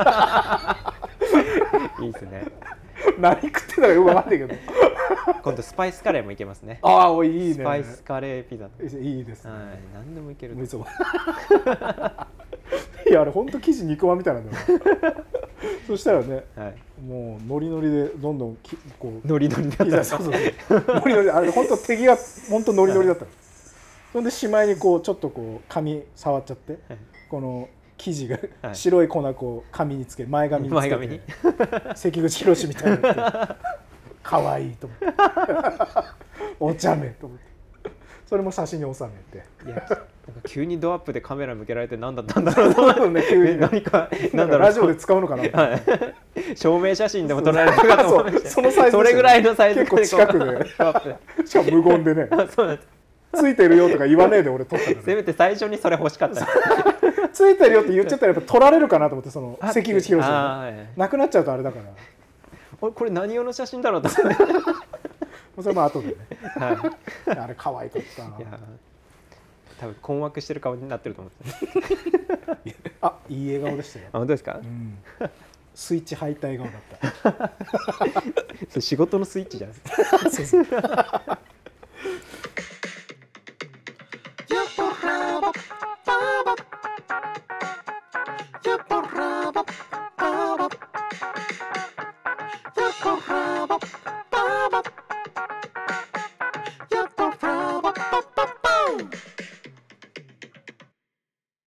[2.02, 2.46] いいですね。
[3.18, 4.56] 何食ってたかよくわかんないけど
[5.44, 6.80] 今度スパイスカレーもいけますね。
[6.82, 7.54] ああおいいいね。
[7.56, 8.66] スパイスカレーピザ
[9.00, 9.62] いいですね、はい
[9.94, 10.56] 何でもいける
[13.10, 14.58] いやあれ本当生地肉まんみたいなんだよ
[15.88, 16.76] そしたらねはい。
[17.02, 22.16] もうノリノリでどんどんきこうノリノリだったそうそうノリノリあれ本当手際
[22.50, 23.32] 本当ノリノリだったの。
[24.14, 26.98] そんでしまいにこうちょっとこう紙触っちゃってはい。
[27.30, 28.76] この生地がはい。
[28.76, 31.22] 白い粉こう紙につけ前髪につけて前髪に。
[31.96, 33.58] 関口宏みたいにな
[34.30, 35.06] 可愛いと思って。
[36.60, 37.50] お茶目と思って。
[38.28, 39.44] それも写真に収めて。
[39.66, 40.06] いやなんか
[40.46, 43.00] 急にドアップでカメラ向けられて何だったんだろうと思って。
[43.00, 43.44] そうね急に。
[43.46, 44.60] ね何かななんんだろう。
[44.60, 45.42] かラジオで使うのかな。
[45.42, 50.70] はい、証明写真でも撮られるかと思いましたそのサイズそれぐらいのサイズ結構近くで。
[51.48, 52.28] しかも無言でね。
[52.32, 52.88] あそうなんです。
[53.34, 55.02] ついてるよとか言わねえで俺撮ったから。
[55.02, 56.48] せめて最初にそれ欲しかった。
[57.34, 60.88] ついてるよって言っちゃったらやっぱ取られるかなと思ってそのあ関口宏あーはい。
[60.96, 61.86] なくなっちゃうとあれだから
[62.80, 64.10] これ何用の写真だろうと。
[65.62, 66.16] それも後でね、
[66.56, 66.96] は
[67.28, 68.24] い、あれ可愛かった
[69.80, 71.34] 多分困惑してる顔になってると思っ
[72.64, 72.76] て。
[73.02, 74.06] あいい笑顔でしたよ。
[74.14, 74.98] あ本当ですか、うん、
[75.76, 77.52] スイッチ入った笑顔だっ
[78.72, 78.80] た。
[78.82, 79.76] 仕事のスイッチじゃない
[80.32, 81.40] ですか
[84.50, 87.49] 横幅バーバッ